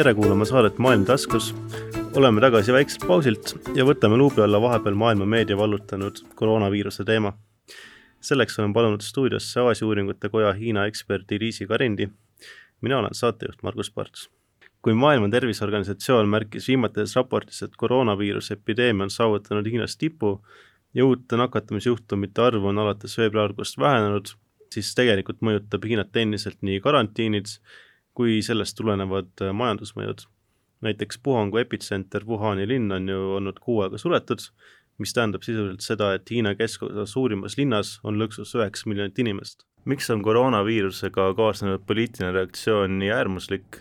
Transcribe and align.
tere 0.00 0.14
kuulama 0.14 0.44
saadet 0.48 0.78
Maailm 0.78 1.02
taskus. 1.04 1.54
oleme 2.16 2.40
tagasi 2.40 2.72
väikselt 2.72 3.02
pausilt 3.08 3.50
ja 3.76 3.84
võtame 3.84 4.16
luubi 4.16 4.40
alla 4.40 4.56
vahepeal 4.62 4.94
maailma 4.96 5.26
meedia 5.28 5.56
vallutanud 5.56 6.22
koroonaviiruse 6.34 7.04
teema. 7.04 7.32
selleks 8.20 8.58
olen 8.58 8.72
palunud 8.72 9.04
stuudiosse 9.04 9.60
Aasia 9.60 9.86
uuringute 9.86 10.28
koja 10.28 10.52
Hiina 10.52 10.86
eksperdi 10.86 11.40
Liisi 11.40 11.66
Karindi. 11.66 12.08
mina 12.80 12.98
olen 12.98 13.14
saatejuht 13.14 13.62
Margus 13.62 13.90
Parts. 13.90 14.30
kui 14.82 14.94
Maailma 14.94 15.28
Terviseorganisatsioon 15.28 16.28
märkis 16.28 16.68
viimates 16.68 17.16
raportis, 17.16 17.62
et 17.62 17.76
koroonaviiruse 17.76 18.54
epideemia 18.54 19.02
on 19.02 19.10
saavutanud 19.10 19.66
Hiinas 19.66 19.96
tipu 19.96 20.40
ja 20.94 21.04
uute 21.04 21.36
nakatumisjuhtumite 21.36 22.42
arv 22.42 22.64
on 22.64 22.78
alates 22.78 23.18
veebruarikuust 23.18 23.78
vähenenud, 23.78 24.32
siis 24.72 24.94
tegelikult 24.94 25.40
mõjutab 25.42 25.84
Hiinat 25.84 26.16
endiselt 26.16 26.62
nii 26.62 26.80
karantiinid 26.80 27.46
kui 28.20 28.42
sellest 28.44 28.76
tulenevad 28.76 29.40
äh, 29.40 29.54
majandusmõjud. 29.56 30.26
näiteks 30.84 31.18
puhangu 31.22 31.58
epitsenter 31.60 32.24
Wuhani 32.24 32.66
linn 32.68 32.92
on 32.92 33.08
ju 33.08 33.18
olnud 33.36 33.58
kuu 33.60 33.82
aega 33.84 33.98
suletud, 34.00 34.40
mis 35.00 35.12
tähendab 35.16 35.44
sisuliselt 35.44 35.84
seda, 35.84 36.14
et 36.16 36.30
Hiina 36.30 36.54
keskosa 36.56 37.06
suurimas 37.06 37.56
linnas 37.56 37.98
on 38.04 38.20
lõksus 38.20 38.52
üheksa 38.56 38.88
miljonit 38.92 39.18
inimest. 39.18 39.64
miks 39.84 40.10
on 40.10 40.22
koroonaviirusega 40.22 41.30
kaasnenud 41.36 41.86
poliitiline 41.86 42.32
reaktsioon 42.36 42.98
nii 42.98 43.10
äärmuslik, 43.16 43.80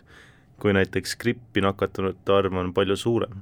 kui 0.60 0.74
näiteks 0.74 1.16
grippi 1.20 1.62
nakatunute 1.62 2.34
arv 2.34 2.56
on 2.56 2.74
palju 2.74 2.96
suurem? 2.96 3.42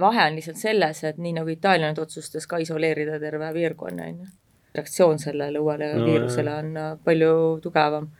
vahe 0.00 0.26
on 0.26 0.38
lihtsalt 0.38 0.62
selles, 0.62 1.04
et 1.04 1.18
nii 1.18 1.32
nagu 1.40 1.50
Itaalia 1.50 1.90
nüüd 1.90 2.02
otsustas 2.02 2.46
ka 2.46 2.62
isoleerida 2.62 3.18
terve 3.22 3.52
piirkonna, 3.54 4.10
on 4.10 4.22
ju, 4.22 4.30
reaktsioon 4.74 5.18
sellele 5.18 5.58
uuele 5.58 5.94
no, 5.94 6.06
viirusele 6.06 6.54
on 6.54 6.76
äh, 6.76 6.94
palju 7.04 7.34
tugevam 7.62 8.10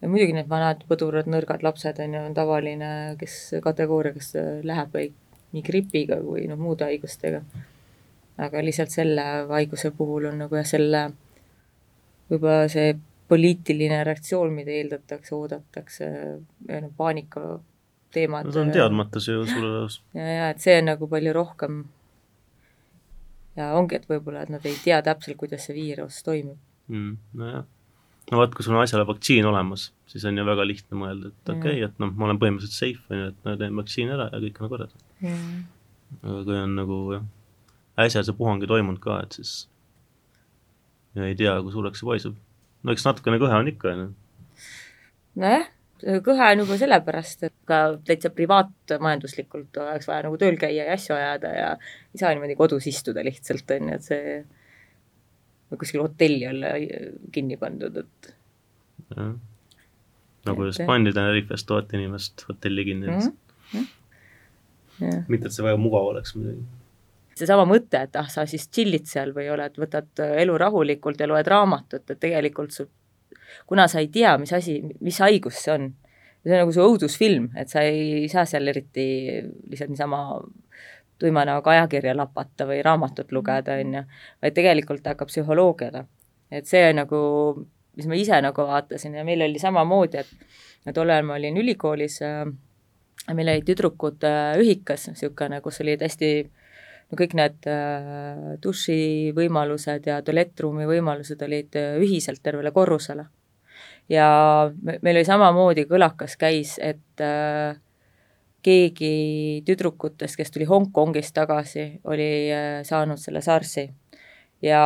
ja 0.00 0.10
muidugi 0.10 0.34
need 0.36 0.48
vanad 0.50 0.82
põdurad, 0.88 1.28
nõrgad 1.30 1.64
lapsed 1.66 2.00
on 2.04 2.16
ju, 2.16 2.24
on 2.28 2.36
tavaline, 2.36 2.90
kes 3.20 3.38
kategooria, 3.64 4.14
kes 4.16 4.34
läheb 4.66 4.98
nii 5.54 5.64
gripiga 5.64 6.18
kui 6.20 6.46
noh, 6.50 6.60
muude 6.60 6.88
haigustega. 6.88 7.42
aga 8.36 8.60
lihtsalt 8.64 8.92
selle 8.92 9.22
haiguse 9.48 9.90
puhul 9.96 10.28
on 10.30 10.42
nagu 10.44 10.58
jah, 10.58 10.66
selle 10.68 11.02
võib-olla 12.30 12.66
see 12.68 12.96
poliitiline 13.30 14.02
reaktsioon, 14.06 14.52
mida 14.54 14.74
eeldatakse, 14.74 15.34
oodatakse, 15.34 16.10
noh, 16.68 16.90
paanika 16.96 17.58
teemad. 18.14 18.46
no 18.46 18.54
see 18.54 18.66
on 18.66 18.74
teadmatus 18.74 19.28
ju 19.30 19.46
suure 19.48 19.70
osas. 19.84 20.02
ja, 20.14 20.26
ja 20.26 20.50
et 20.52 20.60
see 20.62 20.76
on 20.80 20.90
nagu 20.92 21.08
palju 21.10 21.32
rohkem 21.36 21.84
ja 23.56 23.72
ongi, 23.78 23.96
et 23.96 24.10
võib-olla, 24.10 24.44
et 24.44 24.52
nad 24.52 24.68
ei 24.68 24.76
tea 24.84 25.00
täpselt, 25.06 25.40
kuidas 25.40 25.64
see 25.66 25.78
viirus 25.78 26.20
toimib 26.26 26.60
mm,. 26.92 27.16
nojah 27.40 27.64
no 28.32 28.40
vot, 28.42 28.54
kui 28.54 28.66
sul 28.66 28.74
on 28.74 28.82
asjale 28.82 29.06
vaktsiin 29.08 29.46
olemas, 29.46 29.90
siis 30.10 30.24
on 30.28 30.38
ju 30.38 30.44
väga 30.46 30.66
lihtne 30.66 30.98
mõelda, 30.98 31.30
et 31.32 31.54
okei 31.54 31.78
okay,, 31.78 31.88
et 31.90 32.02
noh, 32.02 32.12
ma 32.12 32.28
olen 32.28 32.42
põhimõtteliselt 32.42 32.78
safe, 32.78 33.06
on 33.10 33.22
ju, 33.22 33.32
et 33.32 33.46
ma 33.46 33.56
teen 33.60 33.80
vaktsiini 33.80 34.16
ära 34.16 34.28
ja 34.32 34.42
kõik 34.42 34.62
on 34.62 34.72
korras 34.72 34.96
aga 36.22 36.42
kui 36.46 36.58
on 36.58 36.74
nagu 36.78 36.98
jah, 37.14 37.24
äsja 38.06 38.22
see 38.26 38.36
puhang 38.38 38.62
ei 38.62 38.70
toimunud 38.70 39.00
ka, 39.02 39.20
et 39.24 39.38
siis 39.38 39.54
ja 41.16 41.26
ei 41.26 41.38
tea, 41.38 41.54
kui 41.64 41.74
suureks 41.74 42.02
see 42.02 42.10
paisub. 42.10 42.36
no 42.82 42.94
eks 42.94 43.06
natukene 43.06 43.40
kõhe 43.42 43.56
on 43.58 43.70
ikka, 43.72 43.94
on 43.94 44.02
ju. 44.02 44.08
nojah, 45.42 45.68
kõhe 46.26 46.50
on 46.52 46.62
juba 46.64 46.78
sellepärast, 46.82 47.46
et 47.48 47.56
ka 47.68 47.80
täitsa 48.08 48.30
privaatmajanduslikult 48.36 49.80
oleks 49.84 50.08
vaja 50.10 50.26
nagu 50.28 50.38
tööl 50.40 50.58
käia 50.60 50.90
ja 50.90 50.98
asju 50.98 51.16
ajada 51.16 51.54
ja 51.56 51.72
ei 52.12 52.22
saa 52.22 52.34
niimoodi 52.34 52.58
kodus 52.58 52.88
istuda 52.90 53.24
lihtsalt, 53.26 53.70
on 53.78 53.90
ju, 53.92 53.98
et 53.98 54.10
see 54.10 54.36
või 55.70 55.80
kuskil 55.82 56.04
hotelli 56.04 56.46
olla 56.48 56.74
kinni 57.34 57.58
pandud, 57.60 57.96
et. 58.02 58.32
nagu 60.46 60.66
just 60.68 60.82
pandi 60.86 61.12
Tenerifest 61.14 61.66
tuhat 61.66 61.92
inimest 61.94 62.46
hotelli 62.48 62.84
kinni 62.84 63.10
mm. 63.10 63.36
-hmm. 63.74 65.22
mitte, 65.28 65.46
et 65.46 65.52
see 65.52 65.64
väga 65.66 65.78
mugav 65.80 66.12
oleks 66.14 66.34
muidugi 66.36 66.66
seesama 67.36 67.66
mõte, 67.68 68.00
et 68.06 68.16
ah, 68.16 68.28
sa 68.32 68.46
siis 68.48 68.68
chill'id 68.72 69.08
seal 69.08 69.34
või 69.36 69.50
oled, 69.52 69.76
võtad 69.80 70.24
elu 70.24 70.56
rahulikult 70.60 71.20
ja 71.20 71.28
loed 71.28 71.48
raamatut, 71.50 72.04
et 72.08 72.20
tegelikult 72.20 72.72
sul, 72.72 72.88
kuna 73.68 73.86
sa 73.92 74.00
ei 74.00 74.08
tea, 74.12 74.36
mis 74.40 74.52
asi, 74.56 74.78
mis 75.04 75.20
haigus 75.20 75.60
see 75.66 75.74
on, 75.74 75.90
see 76.40 76.54
on 76.54 76.62
nagu 76.64 76.72
see 76.72 76.86
õudusfilm, 76.86 77.50
et 77.60 77.72
sa 77.72 77.84
ei 77.84 78.24
saa 78.32 78.46
seal 78.48 78.72
eriti 78.72 79.06
lihtsalt 79.68 79.92
niisama 79.92 80.22
tuima 81.18 81.44
näoga 81.48 81.70
ajakirja 81.70 82.16
lapata 82.16 82.66
või 82.68 82.82
raamatut 82.84 83.32
lugeda, 83.32 83.78
on 83.80 83.94
ju, 83.94 84.02
vaid 84.42 84.56
tegelikult 84.56 85.06
hakkab 85.06 85.32
psühholoogiale. 85.32 86.04
et 86.50 86.66
see 86.66 86.92
nagu, 86.94 87.18
mis 87.96 88.06
ma 88.06 88.14
ise 88.14 88.40
nagu 88.42 88.66
vaatasin 88.68 89.14
ja 89.14 89.24
meil 89.24 89.42
oli 89.42 89.58
samamoodi, 89.58 90.22
et 90.22 90.94
tol 90.94 91.10
ajal 91.10 91.26
ma 91.26 91.34
olin 91.34 91.56
ülikoolis 91.56 92.20
äh,, 92.22 92.44
meil 93.34 93.48
olid 93.48 93.66
tüdrukud 93.66 94.24
äh, 94.24 94.54
ühikas, 94.60 95.08
niisugune, 95.10 95.60
kus 95.64 95.80
olid 95.82 96.04
hästi 96.06 96.30
no 97.10 97.18
kõik 97.18 97.34
need 97.38 97.68
äh, 97.70 98.56
dušivõimalused 98.62 100.06
ja 100.10 100.20
tualettruumi 100.26 100.86
võimalused 100.88 101.42
olid 101.46 101.78
äh, 101.78 101.96
ühiselt 102.02 102.42
tervele 102.42 102.72
korrusele. 102.74 103.26
ja 104.08 104.28
meil 104.82 105.16
oli 105.16 105.24
samamoodi, 105.26 105.86
kõlakas 105.90 106.36
käis, 106.38 106.76
et 106.78 107.22
äh, 107.22 107.78
keegi 108.66 109.62
tüdrukutest, 109.66 110.38
kes 110.38 110.50
tuli 110.54 110.66
Hongkongist 110.68 111.34
tagasi, 111.36 111.86
oli 112.10 112.30
äh, 112.54 112.80
saanud 112.86 113.20
selle 113.22 113.42
SARS-i 113.44 113.86
ja 114.64 114.80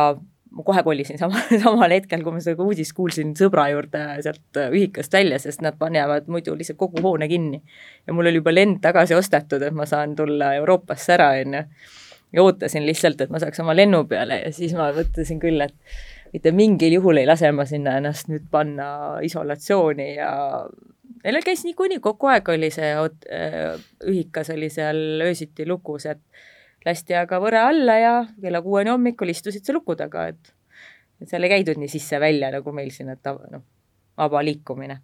ma 0.51 0.65
kohe 0.67 0.83
kolisin 0.83 1.19
sama, 1.19 1.39
samal 1.63 1.93
hetkel, 1.93 2.23
kui 2.25 2.35
ma 2.35 2.43
seda 2.43 2.63
uudist 2.65 2.93
kuulsin 2.97 3.33
sõbra 3.39 3.67
juurde 3.71 4.03
sealt 4.25 4.59
äh, 4.59 4.69
ühikast 4.75 5.13
välja, 5.15 5.39
sest 5.41 5.63
nad 5.65 5.79
panevad 5.79 6.29
muidu 6.31 6.55
lihtsalt 6.59 6.79
kogu 6.79 7.01
hoone 7.05 7.29
kinni. 7.31 7.61
ja 8.07 8.13
mul 8.13 8.29
oli 8.29 8.41
juba 8.41 8.53
lend 8.53 8.81
tagasi 8.83 9.15
ostetud, 9.17 9.63
et 9.63 9.75
ma 9.75 9.87
saan 9.89 10.15
tulla 10.19 10.53
Euroopasse 10.59 11.15
ära, 11.17 11.31
on 11.41 11.59
ju. 11.59 11.65
ja 12.37 12.43
ootasin 12.43 12.85
lihtsalt, 12.87 13.21
et 13.21 13.31
ma 13.31 13.39
saaks 13.43 13.63
oma 13.63 13.75
lennu 13.75 14.03
peale 14.11 14.41
ja 14.43 14.51
siis 14.55 14.75
ma 14.77 14.91
mõtlesin 14.95 15.39
küll, 15.41 15.63
et 15.63 15.75
mitte 16.33 16.51
mingil 16.55 16.99
juhul 16.99 17.19
ei 17.19 17.27
lase 17.27 17.51
ma 17.55 17.65
sinna 17.67 17.97
ennast 17.99 18.29
nüüd 18.31 18.47
panna 18.51 19.19
isolatsiooni 19.23 20.13
ja 20.15 20.31
Neil 21.23 21.41
käis 21.45 21.65
niikuinii, 21.67 21.99
kogu 22.01 22.31
aeg 22.31 22.49
oli 22.49 22.71
see 22.73 22.93
äh, 22.95 23.75
ühikas 24.07 24.49
oli 24.53 24.71
seal 24.73 25.21
öösiti 25.25 25.67
lukus, 25.69 26.07
et 26.09 26.21
lasti 26.85 27.15
aga 27.17 27.39
võre 27.43 27.61
alla 27.61 27.97
ja 27.99 28.15
kella 28.41 28.61
kuueni 28.65 28.93
hommikul 28.93 29.29
istusid 29.29 29.65
sa 29.65 29.75
luku 29.75 29.95
taga, 29.95 30.27
et 30.33 30.55
et 31.21 31.29
seal 31.29 31.45
ei 31.45 31.51
käidud 31.53 31.77
nii 31.77 31.91
sisse-välja 31.91 32.49
nagu 32.55 32.73
meil 32.73 32.89
siin, 32.93 33.11
et 33.13 33.27
noh, 33.53 33.61
vaba 34.21 34.41
liikumine. 34.45 34.99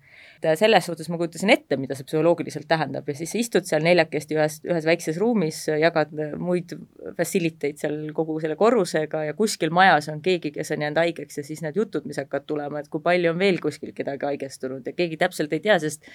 selles 0.56 0.86
suhtes 0.86 1.10
ma 1.10 1.18
kujutasin 1.18 1.50
ette, 1.50 1.78
mida 1.82 1.96
see 1.98 2.06
psühholoogiliselt 2.06 2.68
tähendab 2.70 3.08
ja 3.10 3.16
siis 3.18 3.34
istud 3.40 3.66
seal 3.66 3.82
neljakesti 3.86 4.38
ühes, 4.38 4.60
ühes 4.68 4.86
väikses 4.86 5.18
ruumis, 5.22 5.64
jagad 5.82 6.14
muid 6.38 6.76
facility 7.18 7.72
eid 7.72 7.82
seal 7.82 7.98
kogu 8.18 8.38
selle 8.44 8.58
korrusega 8.60 9.24
ja 9.30 9.38
kuskil 9.38 9.74
majas 9.74 10.12
on 10.14 10.22
keegi, 10.26 10.54
kes 10.60 10.72
on 10.76 10.86
jäänud 10.86 11.02
haigeks 11.02 11.42
ja 11.42 11.46
siis 11.48 11.64
need 11.66 11.80
jutud, 11.80 12.06
mis 12.10 12.22
hakkavad 12.22 12.46
tulema, 12.50 12.84
et 12.84 12.92
kui 12.94 13.02
palju 13.04 13.34
on 13.34 13.42
veel 13.42 13.58
kuskil 13.64 13.96
kedagi 13.98 14.30
haigestunud 14.30 14.86
ja 14.86 14.94
keegi 14.98 15.18
täpselt 15.18 15.58
ei 15.58 15.64
tea, 15.66 15.80
sest 15.82 16.06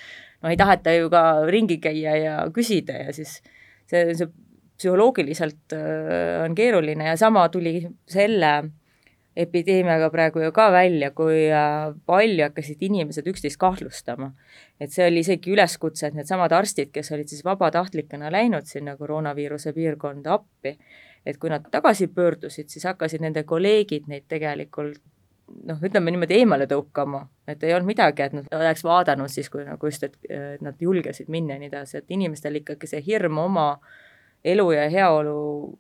no 0.42 0.52
ei 0.52 0.60
taheta 0.60 0.94
ju 0.94 1.10
ka 1.12 1.24
ringi 1.50 1.80
käia 1.82 2.14
ja 2.20 2.38
küsida 2.54 3.02
ja 3.08 3.16
siis 3.16 3.40
see, 3.90 4.14
see 4.14 4.30
psühholoogiliselt 4.78 5.74
äh, 5.76 6.44
on 6.44 6.54
keeruline 6.58 7.10
ja 7.10 7.16
sama 7.16 7.48
tuli 7.48 7.80
selle 8.10 8.52
epideemiaga 9.36 10.10
praegu 10.12 10.42
ju 10.42 10.52
ka 10.52 10.68
välja, 10.72 11.10
kui 11.16 11.46
äh, 11.48 11.92
palju 12.06 12.44
hakkasid 12.44 12.82
inimesed 12.84 13.28
üksteist 13.32 13.58
kahtlustama. 13.60 14.32
et 14.80 14.90
see 14.90 15.06
oli 15.06 15.22
isegi 15.22 15.52
üleskutse, 15.54 16.06
et 16.06 16.14
needsamad 16.18 16.52
arstid, 16.52 16.90
kes 16.92 17.12
olid 17.12 17.30
siis 17.30 17.44
vabatahtlikena 17.44 18.32
läinud 18.32 18.66
sinna 18.66 18.96
koroonaviiruse 18.96 19.72
piirkonda 19.72 20.34
appi, 20.34 20.76
et 21.26 21.38
kui 21.38 21.50
nad 21.50 21.64
tagasi 21.70 22.08
pöördusid, 22.12 22.68
siis 22.68 22.84
hakkasid 22.84 23.22
nende 23.22 23.44
kolleegid 23.48 24.08
neid 24.10 24.26
tegelikult 24.28 24.98
noh, 25.68 25.78
ütleme 25.84 26.12
niimoodi 26.12 26.38
eemale 26.40 26.66
tõukama, 26.68 27.26
et 27.48 27.62
ei 27.64 27.74
olnud 27.74 27.92
midagi, 27.92 28.24
et 28.24 28.34
nad 28.36 28.48
oleks 28.56 28.84
vaadanud 28.84 29.30
siis, 29.30 29.48
kui 29.52 29.64
nagu 29.64 29.88
just, 29.88 30.04
et 30.04 30.62
nad 30.64 30.80
julgesid 30.80 31.30
minna 31.32 31.56
ja 31.56 31.62
nii 31.62 31.70
edasi, 31.72 32.00
et 32.02 32.14
inimestel 32.14 32.60
ikkagi 32.62 32.90
see 32.90 33.02
hirm 33.06 33.38
oma 33.42 33.66
elu 34.44 34.70
ja 34.74 34.88
heaolu 34.90 35.38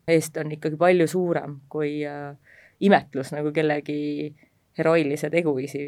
eest 0.08 0.36
on 0.38 0.52
ikkagi 0.54 0.78
palju 0.78 1.08
suurem 1.10 1.58
kui 1.72 1.96
äh, 2.06 2.36
imetlus 2.82 3.32
nagu 3.34 3.52
kellegi 3.54 4.32
heroilise 4.78 5.30
teguviisi 5.32 5.84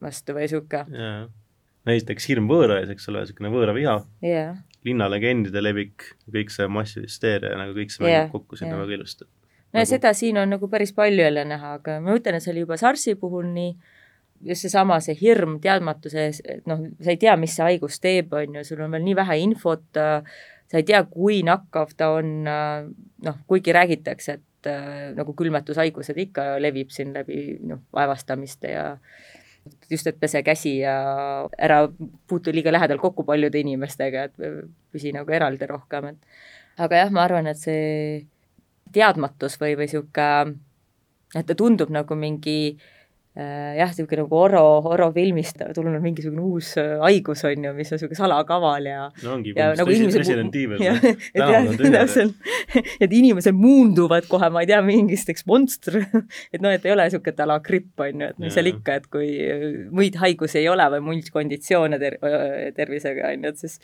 vastu 0.00 0.36
või 0.36 0.46
niisugune. 0.46 1.10
näiteks 1.88 2.28
hirm 2.30 2.48
võõra 2.50 2.80
ees, 2.80 2.92
eks 2.94 3.08
ole, 3.10 3.24
niisugune 3.24 3.52
võõraviha 3.52 3.96
yeah., 4.24 4.58
linnalegendide 4.86 5.60
levik, 5.60 6.06
kõik 6.32 6.52
see 6.54 6.68
massihüsteeria, 6.72 7.52
nagu 7.58 7.74
kõik 7.76 7.92
see 7.92 8.04
mängib 8.04 8.16
yeah. 8.16 8.32
kokku 8.32 8.56
sinna 8.56 8.74
yeah. 8.74 8.82
väga 8.84 8.96
ilusti. 8.96 9.26
no 9.26 9.76
nagu... 9.76 9.82
ja 9.82 9.88
seda 9.92 10.12
siin 10.16 10.40
on 10.40 10.54
nagu 10.56 10.68
päris 10.72 10.94
palju 10.96 11.24
jälle 11.24 11.44
näha, 11.48 11.74
aga 11.80 11.98
ma 12.04 12.16
ütlen, 12.16 12.38
et 12.38 12.46
see 12.46 12.54
oli 12.54 12.64
juba 12.64 12.78
SARS-i 12.80 13.16
puhul 13.20 13.50
nii, 13.52 13.74
just 14.52 14.64
seesama, 14.64 15.00
see 15.04 15.16
hirm 15.20 15.58
teadmatuse 15.60 16.28
ees, 16.28 16.40
et 16.48 16.68
noh, 16.70 16.86
sa 17.00 17.12
ei 17.12 17.20
tea, 17.20 17.36
mis 17.40 17.56
see 17.56 17.66
haigus 17.66 18.00
teeb, 18.00 18.32
on 18.36 18.60
ju, 18.60 18.64
sul 18.70 18.84
on 18.86 18.96
veel 18.96 19.04
nii 19.04 19.18
vähe 19.20 19.40
infot, 19.44 19.84
sa 19.92 20.80
ei 20.80 20.86
tea, 20.88 21.02
kui 21.10 21.42
nakkav 21.44 21.92
ta 21.98 22.12
on, 22.16 22.32
noh, 22.46 23.42
kuigi 23.50 23.74
räägitakse, 23.76 24.38
et 24.38 24.46
äh, 24.68 25.10
nagu 25.16 25.34
külmetushaigused 25.36 26.18
ikka 26.26 26.46
levib 26.62 26.90
siin 26.94 27.14
läbi 27.16 27.58
noh, 27.66 27.82
vaevastamiste 27.96 28.72
ja 28.74 28.84
just, 29.90 30.06
et 30.06 30.20
pese 30.20 30.42
käsi 30.42 30.78
ja 30.80 30.94
ära 31.58 31.82
puutu 32.28 32.52
liiga 32.52 32.72
lähedalt 32.72 33.00
kokku 33.00 33.24
paljude 33.28 33.60
inimestega, 33.60 34.28
et 34.28 34.66
püsi 34.92 35.12
nagu 35.16 35.32
eraldi 35.32 35.68
rohkem, 35.68 36.14
et. 36.14 36.40
Aga 36.80 37.02
jah, 37.02 37.10
ma 37.12 37.26
arvan, 37.26 37.50
et 37.50 37.58
see 37.60 38.22
teadmatus 38.94 39.58
või, 39.60 39.74
või 39.76 39.88
niisugune, 39.88 40.54
et 41.36 41.46
ta 41.46 41.54
tundub 41.58 41.92
nagu 41.92 42.16
mingi 42.16 42.56
Äh, 42.74 42.99
jah, 43.34 43.90
niisugune 43.92 44.24
nagu 44.24 44.38
Oro, 44.40 44.62
Oro 44.90 45.06
filmist 45.14 45.60
tulnud 45.74 46.02
mingisugune 46.02 46.42
uus 46.42 46.72
äh, 46.80 46.96
haigus, 47.04 47.44
on 47.46 47.66
ju, 47.68 47.72
mis 47.76 47.92
on 47.92 47.98
niisugune 47.98 48.18
salakaval 48.18 48.88
ja 48.90 49.04
no 49.22 49.36
ongi, 49.36 49.54
nagu 49.54 49.94
inimesed 49.94 50.24
Resident 50.24 50.56
Evil, 50.58 50.82
täpselt, 51.94 52.50
et 53.06 53.14
inimesed 53.14 53.54
muunduvad 53.54 54.26
kohe, 54.30 54.50
ma 54.50 54.64
ei 54.64 54.70
tea, 54.72 54.80
mingisteks 54.82 55.46
monstr, 55.46 56.00
et 56.54 56.58
noh, 56.58 56.74
et 56.74 56.86
ei 56.88 56.94
ole 56.96 57.06
niisugune 57.06 57.46
a 57.46 57.48
la 57.52 57.60
gripp, 57.62 57.92
on 58.02 58.26
ju, 58.26 58.32
et 58.34 58.42
mis 58.42 58.56
seal 58.58 58.72
ikka, 58.72 58.98
et 58.98 59.06
kui 59.14 59.30
muid 59.94 60.18
haigusi 60.20 60.64
ei 60.64 60.66
ole 60.72 60.88
või 60.96 61.06
muid 61.12 61.30
konditsioone 61.30 62.02
ter-, 62.02 62.18
tervisega, 62.76 63.30
on 63.30 63.46
ju, 63.46 63.54
et 63.54 63.62
siis 63.62 63.78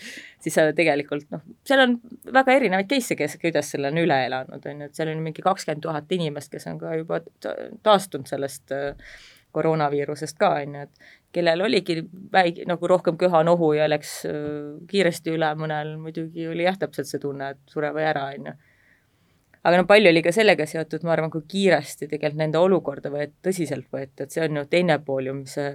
siis 0.46 0.54
sa 0.54 0.66
tegelikult 0.76 1.31
noh, 1.34 1.43
seal 1.66 1.82
on 1.82 1.96
väga 2.34 2.58
erinevaid 2.58 2.90
case'e, 2.90 3.19
kes, 3.19 3.38
kuidas 3.43 3.70
selle 3.72 3.90
on 3.90 4.02
üle 4.02 4.19
elanud, 4.28 4.58
on 4.58 4.82
ju, 4.82 4.90
et 4.90 4.98
seal 4.98 5.10
on 5.10 5.22
mingi 5.25 5.44
kakskümmend 5.44 5.82
tuhat 5.87 6.12
inimest, 6.19 6.52
kes 6.52 6.69
on 6.70 6.78
ka 6.82 6.98
juba 6.98 7.22
taastunud 7.87 8.31
sellest 8.31 8.75
äh, 8.75 8.94
koroonaviirusest 9.52 10.38
ka, 10.38 10.50
on 10.62 10.75
ju, 10.75 10.87
et 10.87 11.10
kellel 11.37 11.64
oligi 11.66 11.98
väike, 12.32 12.64
nagu 12.69 12.88
rohkem 12.88 13.19
köha-nohu 13.20 13.72
ja 13.76 13.88
läks 13.88 14.22
kiiresti 14.90 15.34
üle, 15.37 15.50
mõnel 15.60 15.96
muidugi 16.00 16.48
oli 16.48 16.64
jah, 16.64 16.78
täpselt 16.81 17.10
see 17.10 17.20
tunne, 17.22 17.52
et 17.54 17.72
sure 17.72 17.93
või 17.96 18.06
ära, 18.08 18.31
on 18.37 18.50
ju. 18.50 18.54
aga 19.66 19.82
no 19.82 19.88
palju 19.90 20.12
oli 20.12 20.22
ka 20.22 20.32
sellega 20.32 20.66
seotud, 20.69 21.04
ma 21.04 21.16
arvan, 21.16 21.32
kui 21.32 21.44
kiiresti 21.48 22.08
tegelikult 22.08 22.40
nende 22.40 22.62
olukorda 22.62 23.12
võet-, 23.12 23.37
tõsiselt 23.44 23.90
võeti, 23.93 24.25
et 24.25 24.32
see 24.32 24.44
on 24.44 24.62
ju 24.62 24.64
teine 24.70 24.98
pool 25.04 25.31
ju, 25.31 25.37
mis 25.43 25.58
see 25.58 25.75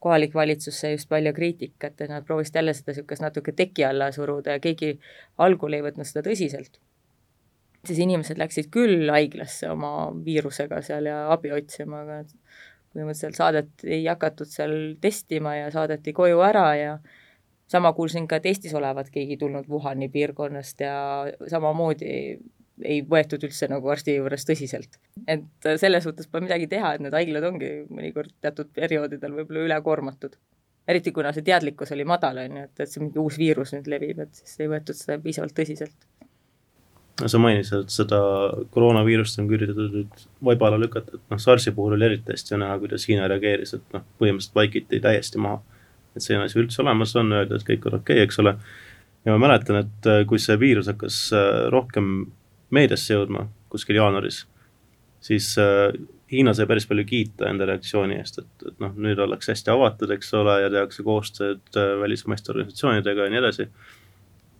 kohalik 0.00 0.34
valitsus 0.34 0.80
sai 0.80 0.94
just 0.94 1.08
palju 1.08 1.32
kriitikat, 1.36 1.98
et 2.00 2.10
nad 2.10 2.24
proovisid 2.24 2.56
jälle 2.56 2.72
seda 2.76 2.92
niisugust 2.94 3.24
natuke 3.24 3.52
teki 3.56 3.84
alla 3.84 4.08
suruda 4.12 4.56
ja 4.56 4.62
keegi 4.64 4.94
algul 5.44 5.76
ei 5.76 5.84
võtnud 5.84 6.08
seda 6.08 6.24
tõsiselt. 6.28 6.80
siis 7.84 7.98
inimesed 8.04 8.36
läksid 8.36 8.66
küll 8.68 9.08
haiglasse 9.08 9.70
oma 9.72 10.10
viirusega 10.24 10.82
seal 10.84 11.06
ja 11.08 11.20
abi 11.32 11.52
otsima, 11.56 12.02
aga 12.02 12.18
põhimõtteliselt 12.94 13.38
saadet 13.38 13.84
ei 13.86 14.04
hakatud 14.06 14.50
seal 14.50 14.76
testima 15.00 15.56
ja 15.56 15.70
saadeti 15.74 16.14
koju 16.16 16.40
ära 16.44 16.68
ja 16.76 16.94
sama 17.70 17.92
kuulsin 17.94 18.26
ka, 18.28 18.40
et 18.40 18.48
Eestis 18.50 18.74
olevat 18.74 19.10
keegi 19.14 19.36
tulnud 19.38 19.68
Wuhani 19.70 20.08
piirkonnast 20.10 20.82
ja 20.82 20.94
samamoodi 21.50 22.14
ei 22.84 23.02
võetud 23.06 23.44
üldse 23.46 23.68
nagu 23.70 23.90
arsti 23.92 24.16
juures 24.16 24.46
tõsiselt. 24.48 24.96
et 25.28 25.68
selles 25.82 26.04
suhtes 26.04 26.26
pole 26.26 26.46
midagi 26.46 26.66
teha, 26.66 26.94
et 26.94 27.04
need 27.04 27.14
haiglad 27.14 27.44
ongi 27.50 27.72
mõnikord 27.90 28.32
teatud 28.40 28.72
perioodidel 28.74 29.36
võib-olla 29.36 29.66
ülekoormatud. 29.68 30.38
eriti 30.88 31.12
kuna 31.12 31.32
see 31.36 31.46
teadlikkus 31.46 31.92
oli 31.92 32.04
madal, 32.04 32.40
on 32.44 32.56
ju, 32.56 32.68
et, 32.70 32.80
et 32.80 32.90
see 32.90 33.04
mingi 33.04 33.20
uus 33.22 33.38
viirus 33.38 33.74
nüüd 33.76 33.90
levib, 33.92 34.24
et 34.24 34.34
siis 34.34 34.64
ei 34.64 34.72
võetud 34.72 34.98
seda 34.98 35.20
piisavalt 35.22 35.54
tõsiselt 35.54 36.09
sa 37.28 37.38
mainisid, 37.42 37.84
et 37.84 37.92
seda 37.92 38.18
koroonaviirust 38.74 39.40
on 39.40 39.48
ka 39.48 39.56
üritatud 39.56 39.96
nüüd 39.96 40.22
vaiba 40.46 40.68
alla 40.68 40.78
lükata, 40.80 41.18
et 41.18 41.32
noh, 41.32 41.40
SARS-i 41.42 41.72
puhul 41.76 41.96
oli 41.96 42.06
eriti 42.06 42.32
hästi 42.32 42.58
näha, 42.60 42.78
kuidas 42.82 43.06
Hiina 43.08 43.26
reageeris, 43.30 43.74
et 43.76 43.96
noh, 43.96 44.04
põhimõtteliselt 44.20 44.56
vaikiti 44.56 45.00
täiesti 45.04 45.42
maha. 45.42 45.60
et 46.16 46.22
selline 46.22 46.48
asi 46.48 46.58
üldse 46.58 46.80
olemas 46.82 47.14
on, 47.16 47.32
öelda, 47.32 47.56
et 47.56 47.66
kõik 47.66 47.84
on 47.86 48.00
okei 48.00 48.16
okay,, 48.16 48.24
eks 48.26 48.40
ole. 48.42 48.56
ja 49.24 49.34
ma 49.34 49.46
mäletan, 49.46 49.82
et 49.84 50.06
äh, 50.10 50.22
kui 50.26 50.38
see 50.38 50.56
viirus 50.60 50.88
hakkas 50.90 51.18
äh, 51.36 51.66
rohkem 51.70 52.30
meediasse 52.70 53.14
jõudma 53.14 53.46
kuskil 53.70 54.00
jaanuaris, 54.00 54.46
siis 55.20 55.52
äh, 55.58 55.92
Hiina 56.30 56.54
sai 56.54 56.66
päris 56.70 56.86
palju 56.86 57.02
kiita 57.04 57.48
enda 57.50 57.66
reaktsiooni 57.66 58.20
eest, 58.20 58.38
et, 58.38 58.66
et 58.68 58.76
noh, 58.82 58.92
nüüd 58.94 59.18
ollakse 59.18 59.50
hästi 59.50 59.72
avatud, 59.72 60.12
eks 60.14 60.28
ole, 60.38 60.60
ja 60.62 60.68
tehakse 60.70 61.02
koostööd 61.02 61.78
välismaiste 62.00 62.52
organisatsioonidega 62.52 63.26
ja 63.26 63.32
nii 63.32 63.40
edasi 63.40 63.66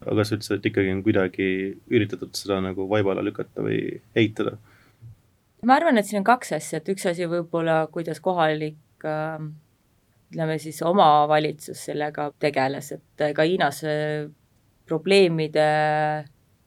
aga 0.07 0.25
sa 0.25 0.37
ütlesid, 0.37 0.59
et 0.59 0.69
ikkagi 0.71 0.93
on 0.95 1.03
kuidagi 1.05 1.49
üritatud 1.93 2.37
seda 2.39 2.61
nagu 2.65 2.87
vaiba 2.91 3.15
alla 3.15 3.25
lükata 3.27 3.65
või 3.65 3.81
eitada? 4.17 4.57
ma 5.67 5.77
arvan, 5.77 6.01
et 6.01 6.09
siin 6.09 6.23
on 6.23 6.29
kaks 6.29 6.55
asja, 6.57 6.81
et 6.81 6.89
üks 6.89 7.05
asi 7.11 7.27
võib-olla, 7.29 7.83
kuidas 7.93 8.23
kohalik 8.25 9.05
äh, 9.05 9.43
ütleme 10.31 10.59
siis 10.63 10.79
omavalitsus 10.87 11.85
sellega 11.91 12.31
tegeles, 12.39 12.93
et 12.95 13.25
ka 13.35 13.45
Hiinas 13.45 13.83
probleemide 14.87 15.67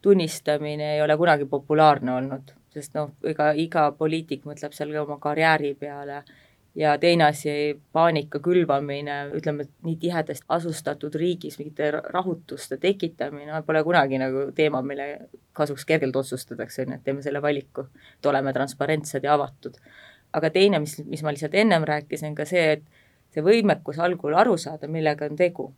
tunnistamine 0.04 0.94
ei 0.94 1.02
ole 1.02 1.16
kunagi 1.16 1.46
populaarne 1.48 2.12
olnud, 2.12 2.52
sest 2.74 2.94
noh, 2.96 3.14
ega 3.24 3.52
iga 3.56 3.88
poliitik 3.96 4.44
mõtleb 4.44 4.76
seal 4.76 4.92
oma 5.00 5.16
karjääri 5.22 5.74
peale 5.80 6.22
ja 6.74 6.94
teine 6.98 7.24
asi, 7.24 7.80
paanika 7.92 8.40
külvamine, 8.42 9.18
ütleme, 9.38 9.66
nii 9.86 9.96
tihedasti 10.02 10.46
asustatud 10.56 11.14
riigis 11.14 11.58
mingite 11.60 11.90
rahutuste 11.94 12.78
tekitamine 12.82 13.62
pole 13.66 13.82
kunagi 13.86 14.18
nagu 14.18 14.48
teema, 14.54 14.82
mille 14.82 15.28
kasuks 15.54 15.86
kergelt 15.86 16.16
otsustatakse, 16.16 16.82
on 16.82 16.94
ju, 16.94 16.98
et 16.98 17.06
teeme 17.06 17.22
selle 17.22 17.42
valiku, 17.42 17.86
et 18.18 18.26
oleme 18.26 18.52
transparentsed 18.52 19.24
ja 19.24 19.36
avatud. 19.38 19.78
aga 20.34 20.50
teine, 20.50 20.80
mis, 20.82 20.98
mis 21.06 21.22
ma 21.22 21.30
lihtsalt 21.30 21.54
ennem 21.54 21.84
rääkisin, 21.86 22.34
ka 22.34 22.44
see, 22.48 22.72
et 22.72 22.82
see 23.30 23.42
võimekus 23.42 24.00
algul 24.02 24.34
aru 24.34 24.56
saada, 24.58 24.88
millega 24.90 25.28
on 25.30 25.36
tegu. 25.38 25.72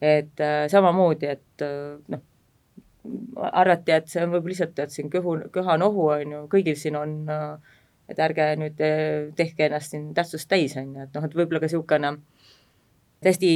et 0.00 0.40
äh, 0.44 0.66
samamoodi, 0.68 1.26
et 1.26 1.62
äh, 1.64 1.96
noh, 2.12 2.20
arvati, 3.42 3.92
et 3.92 4.10
see 4.12 4.22
on 4.22 4.34
võib-olla 4.34 4.52
lihtsalt, 4.52 4.78
et 4.78 4.92
siin 4.92 5.08
kõhu, 5.10 5.38
köha-nohu 5.54 6.08
on 6.12 6.34
ju, 6.34 6.40
kõigil 6.52 6.76
siin 6.76 6.98
on 7.00 7.14
äh, 7.32 7.75
et 8.08 8.20
ärge 8.22 8.48
nüüd 8.60 8.80
eh, 8.84 9.28
tehke 9.36 9.66
ennast 9.66 9.94
siin 9.94 10.12
tähtsust 10.14 10.48
täis, 10.50 10.76
on 10.78 10.94
ju, 10.94 11.06
et 11.06 11.16
noh, 11.16 11.26
et 11.26 11.34
võib-olla 11.34 11.62
ka 11.62 11.70
niisugune 11.70 12.12
täiesti 13.24 13.50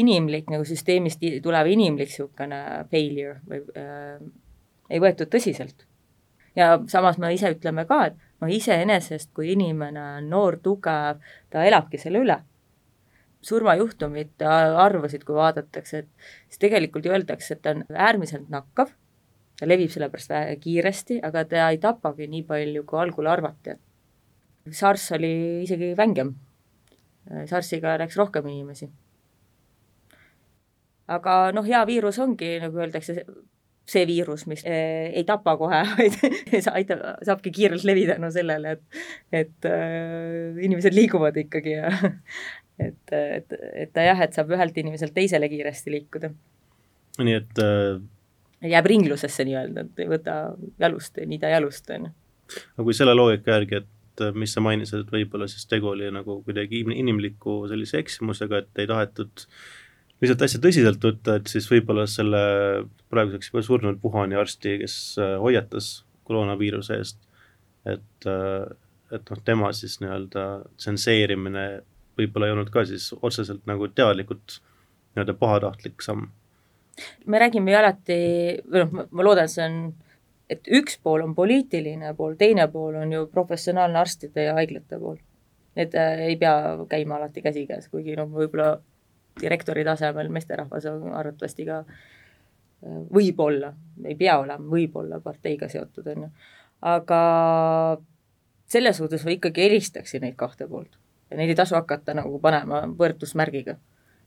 inimlik 0.00 0.50
nagu 0.50 0.66
süsteemist 0.66 1.22
tulev 1.42 1.68
inimlik 1.70 2.10
niisugune 2.10 2.60
failure 2.90 3.38
või 3.46 3.62
äh, 3.78 4.18
ei 4.90 5.02
võetud 5.02 5.30
tõsiselt. 5.30 5.86
ja 6.56 6.80
samas 6.88 7.18
me 7.18 7.32
ise 7.34 7.52
ütleme 7.54 7.86
ka, 7.86 8.06
et 8.10 8.18
noh, 8.42 8.50
iseenesest 8.50 9.32
kui 9.34 9.52
inimene 9.52 10.02
on 10.18 10.28
noor, 10.30 10.58
tugev, 10.62 11.22
ta 11.50 11.64
elabki 11.64 11.98
selle 11.98 12.22
üle. 12.24 12.40
surmajuhtumite 13.46 14.46
arvusid, 14.82 15.22
kui 15.24 15.36
vaadatakse, 15.36 15.98
et 15.98 16.30
siis 16.48 16.58
tegelikult 16.58 17.06
öeldakse, 17.06 17.54
et 17.54 17.62
ta 17.62 17.76
on 17.76 17.84
äärmiselt 17.94 18.48
nakkav 18.50 18.90
ta 19.56 19.68
levib 19.68 19.90
sellepärast 19.92 20.60
kiiresti, 20.62 21.20
aga 21.24 21.44
ta 21.48 21.70
ei 21.70 21.80
tapagi 21.82 22.28
nii 22.30 22.44
palju, 22.48 22.84
kui 22.88 23.00
algul 23.00 23.30
arvati. 23.32 23.76
SARS 24.66 25.12
oli 25.16 25.32
isegi 25.64 25.92
vängem. 25.98 26.34
SARS-iga 27.46 27.96
läks 28.02 28.16
rohkem 28.18 28.46
inimesi. 28.50 28.88
aga 31.06 31.52
noh, 31.54 31.62
hea 31.62 31.84
viirus 31.86 32.16
ongi, 32.18 32.56
nagu 32.58 32.80
öeldakse, 32.82 33.22
see 33.86 34.02
viirus, 34.08 34.42
mis 34.50 34.64
eh, 34.66 35.12
ei 35.14 35.22
tapa 35.26 35.52
kohe, 35.58 35.78
vaid 35.98 36.16
aitab, 36.72 37.04
saabki 37.22 37.52
kiirelt 37.54 37.86
levida 37.86 38.16
tänu 38.16 38.26
no 38.26 38.32
sellele, 38.34 38.72
et, 38.74 39.04
et 39.44 39.68
äh, 39.70 40.58
inimesed 40.66 40.96
liiguvad 40.96 41.38
ikkagi 41.44 41.76
ja 41.76 41.92
et, 42.88 43.14
et, 43.14 43.54
et 43.84 43.94
ta 43.94 44.08
jah, 44.08 44.24
et 44.26 44.34
saab 44.34 44.50
ühelt 44.56 44.82
inimeselt 44.82 45.14
teisele 45.14 45.46
kiiresti 45.52 45.94
liikuda. 45.94 46.32
nii 47.22 47.38
et 47.38 47.62
äh 47.62 48.02
jääb 48.64 48.88
ringlusesse 48.88 49.44
nii-öelda, 49.46 49.84
et 49.84 50.04
ei 50.04 50.08
võta 50.10 50.36
jalust, 50.80 51.18
ei 51.20 51.28
niida 51.30 51.50
jalust, 51.52 51.90
on 51.94 52.08
ju. 52.08 52.14
aga 52.76 52.86
kui 52.86 52.96
selle 52.96 53.14
loogika 53.16 53.56
järgi, 53.56 53.82
et 53.82 54.24
äh, 54.24 54.36
mis 54.36 54.54
sa 54.56 54.62
mainisid, 54.64 55.04
et 55.04 55.12
võib-olla 55.12 55.48
siis 55.50 55.66
tegu 55.70 55.90
oli 55.92 56.08
nagu 56.14 56.40
kuidagi 56.46 56.84
inimliku 56.86 57.64
sellise 57.70 58.00
eksimusega, 58.04 58.62
et 58.62 58.82
ei 58.82 58.88
tahetud 58.90 59.46
lihtsalt 60.22 60.46
asja 60.46 60.62
tõsiselt 60.62 61.02
võtta, 61.04 61.36
et 61.36 61.52
siis 61.52 61.68
võib-olla 61.70 62.06
selle 62.08 62.40
praeguseks 63.12 63.52
juba 63.52 63.64
surnud 63.66 64.00
Wuhani 64.04 64.38
arsti, 64.40 64.78
kes 64.84 64.96
äh, 65.20 65.36
hoiatas 65.42 65.90
koroonaviiruse 66.26 66.96
eest, 67.00 67.20
et, 67.86 68.30
äh, 68.30 68.64
et 69.12 69.34
noh, 69.34 69.44
tema 69.44 69.72
siis 69.76 70.00
nii-öelda 70.02 70.46
tsenseerimine 70.80 71.66
võib-olla 72.16 72.48
ei 72.48 72.56
olnud 72.56 72.72
ka 72.72 72.86
siis 72.88 73.10
otseselt 73.20 73.66
nagu 73.68 73.88
teadlikult 73.92 74.60
nii-öelda 75.14 75.36
pahatahtlik 75.38 76.02
samm 76.04 76.30
me 77.26 77.38
räägime 77.38 77.72
ju 77.72 77.78
alati, 77.78 78.18
või 78.70 78.84
noh, 78.84 79.06
ma 79.10 79.26
loodan, 79.26 79.48
see 79.52 79.64
on, 79.66 79.78
et 80.50 80.68
üks 80.78 80.98
pool 81.02 81.24
on 81.24 81.34
poliitiline 81.34 82.12
pool, 82.18 82.36
teine 82.40 82.68
pool 82.72 82.98
on 83.02 83.12
ju 83.12 83.26
professionaalne 83.32 83.98
arstide 84.00 84.48
ja 84.48 84.56
haiglate 84.58 84.98
pool. 84.98 85.16
Need 85.76 85.96
äh, 85.98 86.26
ei 86.30 86.36
pea 86.40 86.54
käima 86.88 87.18
alati 87.18 87.42
käsikäes, 87.44 87.88
kuigi 87.92 88.16
noh, 88.16 88.30
võib-olla 88.32 88.76
direktori 89.40 89.84
tasemel 89.84 90.30
meesterahvas 90.32 90.86
on 90.88 91.10
arvatavasti 91.12 91.66
ka 91.68 91.82
äh, 91.84 91.96
võib-olla, 93.12 93.72
ei 94.04 94.16
pea 94.16 94.38
olema, 94.40 94.70
võib-olla 94.70 95.20
parteiga 95.24 95.68
seotud, 95.68 96.06
on 96.12 96.26
ju. 96.26 96.30
aga 96.86 97.20
selles 98.70 98.96
suhtes 98.98 99.24
ma 99.24 99.34
ikkagi 99.34 99.66
eristaksin 99.66 100.24
neid 100.26 100.36
kahte 100.36 100.66
poolt 100.68 100.98
ja 101.30 101.38
neid 101.38 101.52
ei 101.52 101.58
tasu 101.58 101.76
hakata 101.78 102.14
nagu 102.14 102.38
panema 102.42 102.82
võrdusmärgiga 102.98 103.76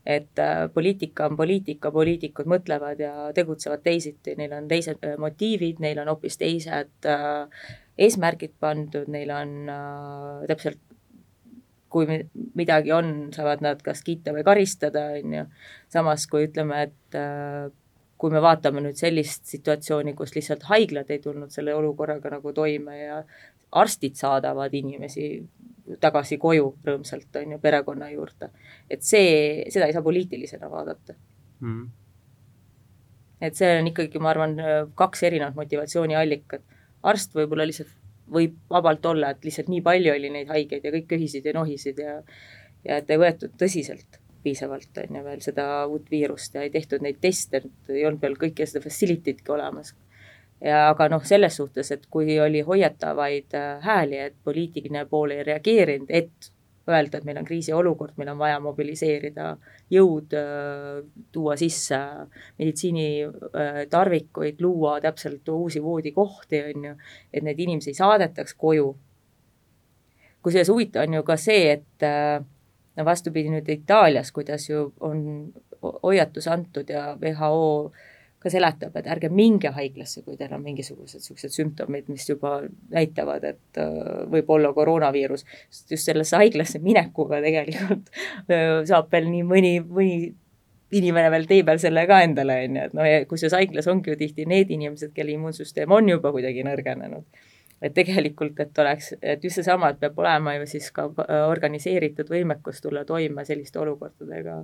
et 0.09 0.39
äh, 0.41 0.65
poliitika 0.73 1.27
on 1.29 1.37
poliitika, 1.37 1.91
poliitikud 1.93 2.49
mõtlevad 2.49 3.01
ja 3.03 3.13
tegutsevad 3.35 3.83
teisiti, 3.85 4.33
neil 4.39 4.55
on 4.57 4.69
teised 4.71 5.03
äh, 5.05 5.17
motiivid, 5.21 5.81
neil 5.83 6.01
on 6.01 6.09
hoopis 6.09 6.39
teised 6.41 7.05
äh, 7.05 7.67
eesmärgid 7.99 8.55
pandud, 8.59 9.09
neil 9.11 9.29
on 9.35 9.51
täpselt 10.47 10.79
kui 11.89 12.05
midagi 12.55 12.93
on, 12.93 13.29
saavad 13.33 13.61
nad 13.65 13.79
kas 13.83 14.01
kiita 14.05 14.31
või 14.33 14.45
karistada, 14.45 15.07
on 15.17 15.33
ju, 15.33 15.45
samas 15.91 16.27
kui 16.29 16.45
ütleme, 16.45 16.83
et 16.85 17.17
kui 18.21 18.31
me 18.31 18.41
vaatame 18.45 18.83
nüüd 18.85 18.99
sellist 18.99 19.49
situatsiooni, 19.49 20.13
kus 20.15 20.35
lihtsalt 20.35 20.67
haiglad 20.69 21.09
ei 21.09 21.19
tulnud 21.23 21.51
selle 21.51 21.73
olukorraga 21.75 22.29
nagu 22.35 22.53
toime 22.53 22.99
ja 22.99 23.23
arstid 23.81 24.21
saadavad 24.21 24.73
inimesi 24.77 25.31
tagasi 26.01 26.37
koju 26.37 26.73
rõõmsalt, 26.85 27.29
on 27.41 27.55
ju, 27.55 27.59
perekonna 27.63 28.09
juurde. 28.11 28.51
et 28.89 29.01
see, 29.05 29.65
seda 29.69 29.87
ei 29.87 29.95
saa 29.95 30.05
poliitilisena 30.05 30.69
vaadata 30.71 31.15
mm. 31.59 31.87
et 33.41 33.55
see 33.55 33.71
on 33.79 33.89
ikkagi, 33.93 34.21
ma 34.21 34.33
arvan, 34.33 34.55
kaks 34.95 35.23
erinevat 35.23 35.57
motivatsiooniallikat. 35.57 36.63
arst 37.03 37.35
võib-olla 37.35 37.65
lihtsalt 37.69 37.95
võib 38.29 38.55
vabalt 38.69 39.05
olla, 39.09 39.31
et 39.33 39.45
lihtsalt 39.45 39.69
nii 39.73 39.81
palju 39.81 40.13
oli 40.13 40.29
neid 40.29 40.49
haigeid 40.53 40.83
ja 40.85 40.93
kõik 40.93 41.07
köhisid 41.09 41.45
ja 41.45 41.53
nohisid 41.57 41.99
ja 41.99 42.19
ja 42.85 42.99
et 43.01 43.09
ei 43.11 43.19
võetud 43.19 43.55
tõsiselt 43.59 44.19
piisavalt, 44.43 44.91
on 45.01 45.17
ju, 45.19 45.23
veel 45.25 45.41
seda 45.43 45.65
uut 45.91 46.07
viirust 46.11 46.55
ja 46.55 46.63
ei 46.63 46.71
tehtud 46.73 47.03
neid 47.03 47.19
teste, 47.21 47.63
ei 47.91 48.05
olnud 48.07 48.21
veel 48.23 48.37
kõike 48.39 48.67
seda 48.69 48.83
facility'tki 48.85 49.51
olemas. 49.51 49.93
Ja 50.61 50.89
aga 50.89 51.09
noh, 51.09 51.23
selles 51.25 51.55
suhtes, 51.55 51.91
et 51.95 52.05
kui 52.11 52.39
oli 52.39 52.61
hoiatavaid 52.65 53.53
äh, 53.57 53.81
hääli, 53.83 54.17
et 54.29 54.35
poliitiline 54.43 55.05
pool 55.09 55.31
ei 55.35 55.43
reageerinud, 55.47 56.09
et 56.09 56.51
öelda, 56.89 57.19
et 57.19 57.25
meil 57.27 57.37
on 57.37 57.45
kriisiolukord, 57.45 58.15
meil 58.17 58.31
on 58.33 58.39
vaja 58.39 58.59
mobiliseerida 58.63 59.51
jõud, 59.93 60.33
äh, 60.37 61.03
tuua 61.31 61.55
sisse 61.59 61.99
meditsiinitarvikuid, 62.59 64.61
luua 64.61 64.99
täpselt 65.01 65.49
uusi 65.53 65.83
voodikohti, 65.83 66.63
on 66.73 66.85
ju, 66.89 66.95
et 67.33 67.43
neid 67.45 67.59
inimesi 67.59 67.93
saadetaks 67.97 68.53
koju. 68.57 68.95
kusjuures 70.41 70.69
huvitav 70.71 71.03
on 71.03 71.13
ju 71.13 71.23
ka 71.27 71.35
see, 71.37 71.71
et 71.71 72.03
äh, 72.03 72.45
no 72.95 73.05
vastupidi 73.05 73.49
nüüd 73.51 73.69
Itaalias, 73.69 74.31
kuidas 74.31 74.69
ju 74.69 74.93
on 74.99 75.53
hoiatus 75.81 76.47
antud 76.47 76.89
ja 76.89 77.17
WHO 77.21 77.91
ka 78.39 78.51
seletab, 78.51 78.95
et 78.95 79.07
ärge 79.11 79.29
minge 79.33 79.71
haiglasse, 79.75 80.23
kui 80.23 80.37
teil 80.39 80.53
on 80.55 80.63
mingisugused 80.63 81.19
niisugused 81.19 81.55
sümptomid, 81.55 82.07
mis 82.11 82.27
juba 82.29 82.61
näitavad, 82.93 83.47
et 83.51 83.81
äh, 83.81 84.21
võib 84.31 84.51
olla 84.55 84.71
koroonaviirus. 84.73 85.45
sest 85.69 85.95
just 85.95 86.07
sellesse 86.07 86.39
haiglasse 86.39 86.79
minekuga 86.83 87.41
tegelikult 87.43 88.13
saab 88.89 89.11
veel 89.11 89.29
nii 89.33 89.43
mõni, 89.47 89.73
mõni 89.83 90.31
inimene 90.95 91.29
veel 91.31 91.45
tee 91.49 91.63
peal 91.67 91.81
selle 91.81 92.05
ka 92.09 92.23
endale, 92.25 92.63
on 92.65 92.79
ju, 92.79 92.87
et 92.89 92.97
noh, 92.97 93.11
kusjuures 93.29 93.57
haiglas 93.59 93.87
ongi 93.91 94.13
ju 94.13 94.17
tihti 94.23 94.47
need 94.49 94.71
inimesed, 94.73 95.13
kelle 95.13 95.35
immuunsüsteem 95.35 95.91
on 95.93 96.09
juba 96.09 96.31
kuidagi 96.33 96.65
nõrgenenud 96.65 97.27
et 97.81 97.93
tegelikult, 97.95 98.59
et 98.59 98.79
oleks, 98.83 99.13
et 99.21 99.43
just 99.43 99.59
seesama, 99.59 99.93
et 99.93 99.99
peab 100.01 100.17
olema 100.19 100.55
ju 100.57 100.67
siis 100.67 100.89
ka 100.95 101.07
äh, 101.07 101.43
organiseeritud 101.47 102.31
võimekus 102.31 102.81
tulla 102.83 103.05
toime 103.07 103.45
selliste 103.47 103.79
olukordadega 103.79 104.57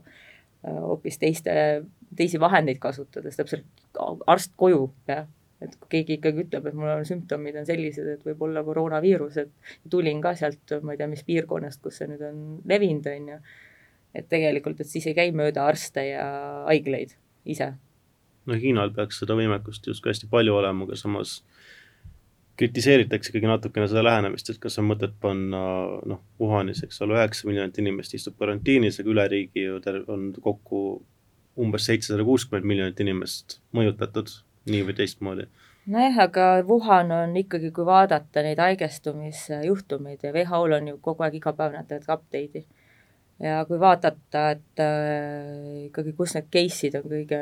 hoopis 0.66 1.20
teiste, 1.22 1.56
teisi 2.16 2.40
vahendeid 2.42 2.80
kasutades, 2.82 3.38
täpselt 3.38 4.00
arst 4.28 4.54
koju, 4.58 4.90
jah. 5.10 5.26
et 5.64 5.76
kui 5.80 5.90
keegi 5.94 6.18
ikkagi 6.20 6.44
ütleb, 6.46 6.68
et 6.68 6.76
mul 6.78 6.92
on 6.92 7.06
sümptomid 7.08 7.56
on 7.60 7.68
sellised, 7.68 8.08
et 8.12 8.26
võib 8.28 8.42
olla 8.48 8.64
koroonaviirus, 8.66 9.38
et 9.42 9.72
tulin 9.90 10.20
ka 10.22 10.36
sealt, 10.38 10.76
ma 10.84 10.94
ei 10.94 11.00
tea, 11.00 11.08
mis 11.12 11.24
piirkonnast, 11.26 11.82
kus 11.84 12.02
see 12.02 12.10
nüüd 12.12 12.22
on 12.28 12.42
levinud, 12.68 13.08
on 13.12 13.32
ju, 13.34 13.40
et 14.16 14.28
tegelikult, 14.32 14.82
et 14.82 14.92
siis 14.92 15.08
ei 15.10 15.16
käi 15.18 15.32
mööda 15.36 15.66
arste 15.68 16.04
ja 16.10 16.26
haigleid 16.68 17.16
ise. 17.46 17.74
no 18.46 18.60
Hiinal 18.60 18.92
peaks 18.94 19.22
seda 19.24 19.38
võimekust 19.38 19.88
justkui 19.88 20.12
hästi 20.12 20.30
palju 20.32 20.60
olema, 20.60 20.86
aga 20.86 21.00
samas 21.00 21.40
kritiseeritakse 22.60 23.32
ikkagi 23.32 23.50
natukene 23.50 23.88
seda 23.92 24.04
lähenemist, 24.06 24.50
et 24.50 24.60
kas 24.64 24.80
on 24.80 24.88
mõtet 24.90 25.16
panna 25.22 25.62
noh, 26.08 26.22
Wuhanis, 26.40 26.84
eks 26.86 27.02
ole, 27.04 27.18
üheksa 27.20 27.50
miljonit 27.50 27.78
inimest 27.82 28.16
istub 28.16 28.38
karantiinis, 28.40 29.02
aga 29.02 29.12
üle 29.12 29.28
riigi 29.32 29.66
ju 29.66 29.82
on 30.08 30.30
kokku 30.44 30.86
umbes 31.60 31.88
seitsesada 31.90 32.24
kuuskümmend 32.28 32.68
miljonit 32.68 33.00
inimest 33.04 33.60
mõjutatud 33.76 34.32
nii 34.72 34.86
või 34.88 34.96
teistmoodi. 34.98 35.48
nojah, 35.92 36.22
aga 36.28 36.48
Wuhan 36.68 37.12
on 37.12 37.36
ikkagi, 37.38 37.72
kui 37.76 37.86
vaadata 37.88 38.44
neid 38.46 38.60
haigestumisjuhtumeid 38.64 40.24
ja 40.24 40.34
WHO-l 40.34 40.80
on 40.80 40.90
ju 40.94 40.98
kogu 41.04 41.28
aeg 41.28 41.38
iga 41.40 41.54
päev 41.54 41.76
nad 41.76 41.88
teevad 41.90 42.18
update'i. 42.18 42.66
ja 43.44 43.60
kui 43.68 43.80
vaadata, 43.80 44.46
et 44.56 44.84
äh, 44.84 45.86
ikkagi, 45.90 46.16
kus 46.18 46.36
need 46.38 46.50
case'id 46.56 47.00
on 47.02 47.08
kõige, 47.12 47.42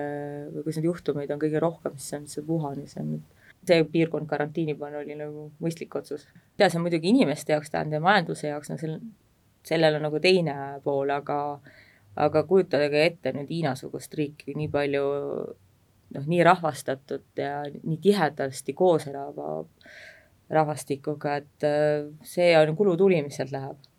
või 0.56 0.66
kus 0.66 0.82
neid 0.82 0.90
juhtumeid 0.90 1.32
on 1.32 1.42
kõige 1.42 1.62
rohkem, 1.62 1.98
siis 1.98 2.20
on 2.20 2.28
see 2.28 2.46
Wuhanis 2.50 2.98
on 3.02 3.20
see 3.68 3.84
piirkond 3.92 4.28
karantiini 4.30 4.76
panna 4.80 5.02
oli 5.04 5.16
nagu 5.20 5.50
mõistlik 5.64 5.96
otsus. 6.00 6.28
ja 6.60 6.70
see 6.70 6.82
muidugi 6.82 7.12
inimeste 7.14 7.54
jaoks 7.54 7.72
tähendab 7.72 8.02
ja 8.02 8.08
majanduse 8.08 8.48
jaoks, 8.48 8.72
no 8.72 8.78
sel, 8.78 9.00
sellel 9.66 10.00
on 10.00 10.08
nagu 10.08 10.20
teine 10.24 10.56
pool, 10.84 11.10
aga 11.10 11.38
aga 12.16 12.44
kujutage 12.46 13.06
ette 13.06 13.34
nüüd 13.34 13.50
Hiina-sugust 13.50 14.14
riiki 14.18 14.54
nii 14.58 14.70
palju 14.74 15.06
noh, 16.14 16.26
nii 16.30 16.44
rahvastatud 16.46 17.26
ja 17.38 17.64
nii 17.72 17.98
tihedasti 18.02 18.76
koos 18.78 19.08
elava 19.10 19.64
rahvastikuga, 20.54 21.38
et 21.42 21.66
äh, 21.66 22.06
see 22.28 22.52
on 22.60 22.76
kulutuli, 22.78 23.22
mis 23.26 23.40
sealt 23.40 23.54
läheb. 23.56 23.90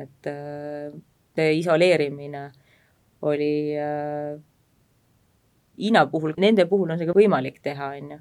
et 0.00 0.26
äh, 0.26 1.50
isoleerimine 1.58 2.46
oli 3.28 3.76
äh, 3.76 4.38
Hiina 5.82 6.04
puhul, 6.10 6.34
nende 6.40 6.66
puhul 6.70 6.92
on 6.94 7.00
see 7.00 7.08
ka 7.08 7.14
võimalik 7.16 7.58
teha, 7.64 7.88
on 7.98 8.12
ju. 8.14 8.18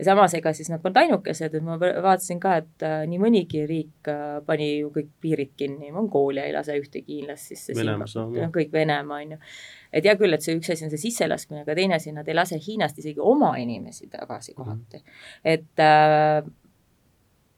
ja 0.00 0.06
samas, 0.08 0.34
ega 0.34 0.52
siis 0.56 0.70
nad 0.72 0.82
polnud 0.82 0.98
ainukesed, 1.04 1.54
et 1.54 1.66
ma 1.66 1.76
vaatasin 1.78 2.40
ka, 2.42 2.56
et 2.62 2.86
äh, 2.86 3.04
nii 3.10 3.20
mõnigi 3.22 3.62
riik 3.70 4.10
äh, 4.10 4.40
pani 4.46 4.70
ju 4.80 4.90
kõik 4.94 5.12
piirid 5.22 5.54
kinni, 5.60 5.92
Mongoolia 5.94 6.48
ei 6.48 6.56
lase 6.56 6.76
ühtegi 6.80 7.20
hiinlast 7.20 7.54
sisse, 7.54 7.76
kõik 8.54 8.74
Venemaa, 8.74 9.20
on 9.22 9.36
ju. 9.36 9.40
et 9.92 10.10
hea 10.10 10.16
küll, 10.18 10.34
et 10.34 10.42
see 10.42 10.58
üks 10.58 10.74
asi 10.74 10.88
on 10.88 10.92
see 10.92 11.04
sisselaskmine, 11.06 11.62
aga 11.62 11.78
teine 11.78 11.98
asi, 12.00 12.12
nad 12.16 12.28
ei 12.28 12.36
lase 12.36 12.58
Hiinast 12.64 12.98
isegi 12.98 13.22
oma 13.22 13.54
inimesi 13.62 14.10
tagasi 14.10 14.54
kohati 14.58 14.98
mm. 14.98 15.06
-hmm. 15.06 15.54
et 15.54 15.86
äh, 15.86 16.52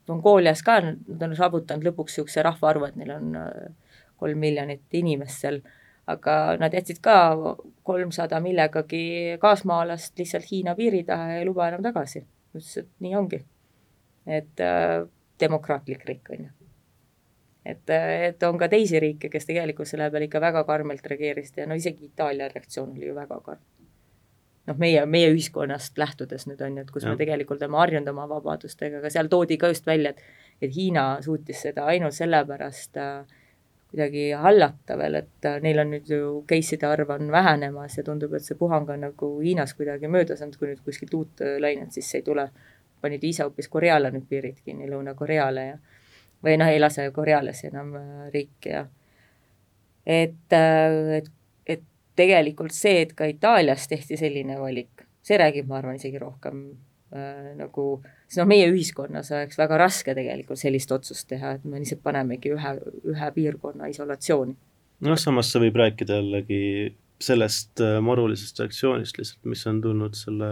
Mongoolias 0.08 0.62
ka, 0.62 0.78
nad 0.84 1.22
on 1.22 1.34
saavutanud 1.36 1.88
lõpuks 1.88 2.14
niisuguse 2.14 2.42
rahvaarvu, 2.46 2.86
et 2.86 2.96
neil 3.00 3.10
on 3.16 3.34
äh, 3.40 3.50
kolm 4.20 4.38
miljonit 4.38 4.94
inimest 4.94 5.42
seal 5.42 5.60
aga 6.06 6.56
nad 6.60 6.74
jätsid 6.74 7.00
ka 7.02 7.16
kolmsada 7.86 8.40
millegagi 8.40 9.36
kaasmaalast 9.42 10.18
lihtsalt 10.18 10.50
Hiina 10.50 10.74
piiri 10.74 11.02
taha 11.04 11.30
ja 11.32 11.38
ei 11.40 11.46
luba 11.46 11.68
enam 11.68 11.82
tagasi. 11.82 12.24
ütles, 12.54 12.76
et 12.78 12.88
nii 13.00 13.14
ongi. 13.16 13.44
et 14.26 14.60
äh, 14.60 15.06
demokraatlik 15.40 16.04
riik, 16.04 16.30
on 16.30 16.44
ju. 16.44 16.50
et, 17.64 17.90
et 18.28 18.42
on 18.42 18.58
ka 18.58 18.68
teisi 18.68 19.00
riike, 19.00 19.28
kes 19.28 19.46
tegelikult 19.46 19.88
selle 19.88 20.10
peale 20.10 20.30
ikka 20.30 20.40
väga 20.40 20.64
karmilt 20.64 21.06
reageerisid 21.06 21.58
ja 21.62 21.66
no 21.66 21.74
isegi 21.74 22.10
Itaalia 22.10 22.48
reaktsioon 22.48 22.94
oli 22.96 23.06
ju 23.06 23.14
väga 23.14 23.40
karm. 23.40 23.62
noh, 24.66 24.78
meie, 24.78 25.06
meie 25.06 25.30
ühiskonnast 25.34 25.98
lähtudes 25.98 26.46
nüüd 26.46 26.62
on 26.62 26.78
ju, 26.78 26.86
et 26.86 26.90
kus 26.90 27.04
ja. 27.06 27.10
me 27.10 27.22
tegelikult 27.22 27.62
oleme 27.62 27.82
harjunud 27.82 28.14
oma 28.14 28.28
vabadustega, 28.28 28.98
aga 29.02 29.10
seal 29.10 29.30
toodi 29.30 29.58
ka 29.58 29.74
just 29.74 29.86
välja, 29.86 30.14
et 30.14 30.22
et 30.62 30.72
Hiina 30.72 31.18
suutis 31.20 31.58
seda 31.66 31.84
ainult 31.92 32.16
sellepärast 32.16 32.96
äh, 32.96 33.42
kuidagi 33.96 34.32
hallata 34.36 34.98
veel, 35.00 35.14
et 35.22 35.46
äh, 35.48 35.56
neil 35.64 35.80
on 35.80 35.88
nüüd 35.94 36.10
ju 36.12 36.42
case'ide 36.48 36.84
arv 36.84 37.10
on 37.14 37.30
vähenemas 37.32 37.96
ja 37.96 38.04
tundub, 38.04 38.34
et 38.36 38.44
see 38.44 38.58
puhang 38.58 38.88
on 38.92 39.06
nagu 39.06 39.30
Hiinas 39.40 39.72
kuidagi 39.74 40.10
mööda 40.12 40.36
saanud, 40.36 40.58
kui 40.60 40.68
nüüd 40.68 40.82
kuskilt 40.84 41.14
uut 41.16 41.40
äh, 41.40 41.56
lainet 41.62 41.96
sisse 41.96 42.20
ei 42.20 42.26
tule. 42.26 42.50
panid 43.00 43.24
ise 43.24 43.44
hoopis 43.44 43.68
Koreale 43.68 44.08
nüüd 44.10 44.24
piirid 44.28 44.56
kinni, 44.64 44.86
Lõuna-Koreale 44.88 45.64
ja 45.66 45.74
või 46.44 46.56
noh, 46.58 46.68
ei 46.72 46.80
lase 46.80 47.10
korealasi 47.12 47.68
enam 47.68 47.94
äh, 47.96 48.28
riiki 48.32 48.72
ja 48.72 48.86
et, 50.06 50.52
et, 50.52 51.30
et 51.66 51.82
tegelikult 52.16 52.72
see, 52.72 53.02
et 53.04 53.12
ka 53.16 53.28
Itaalias 53.28 53.88
tehti 53.88 54.16
selline 54.16 54.58
valik, 54.60 55.06
see 55.22 55.38
räägib, 55.40 55.68
ma 55.68 55.80
arvan, 55.80 55.96
isegi 56.00 56.20
rohkem 56.20 56.62
äh, 57.12 57.52
nagu 57.56 57.88
äh, 58.02 58.15
siis 58.26 58.40
noh, 58.40 58.48
meie 58.50 58.68
ühiskonnas 58.72 59.30
oleks 59.34 59.58
väga 59.58 59.78
raske 59.80 60.14
tegelikult 60.18 60.60
sellist 60.60 60.92
otsust 60.92 61.28
teha, 61.30 61.56
et 61.56 61.64
me 61.64 61.80
lihtsalt 61.80 62.02
panemegi 62.04 62.52
ühe, 62.54 62.76
ühe 63.14 63.32
piirkonna 63.34 63.90
isolatsiooni. 63.92 64.56
noh, 65.06 65.18
samas 65.20 65.50
see 65.52 65.66
võib 65.66 65.78
rääkida 65.82 66.20
jällegi 66.20 66.62
sellest 67.22 67.80
äh, 67.80 67.98
marulisest 68.04 68.58
reaktsioonist 68.60 69.18
lihtsalt, 69.18 69.44
mis 69.48 69.62
on 69.70 69.80
tulnud 69.84 70.16
selle 70.18 70.48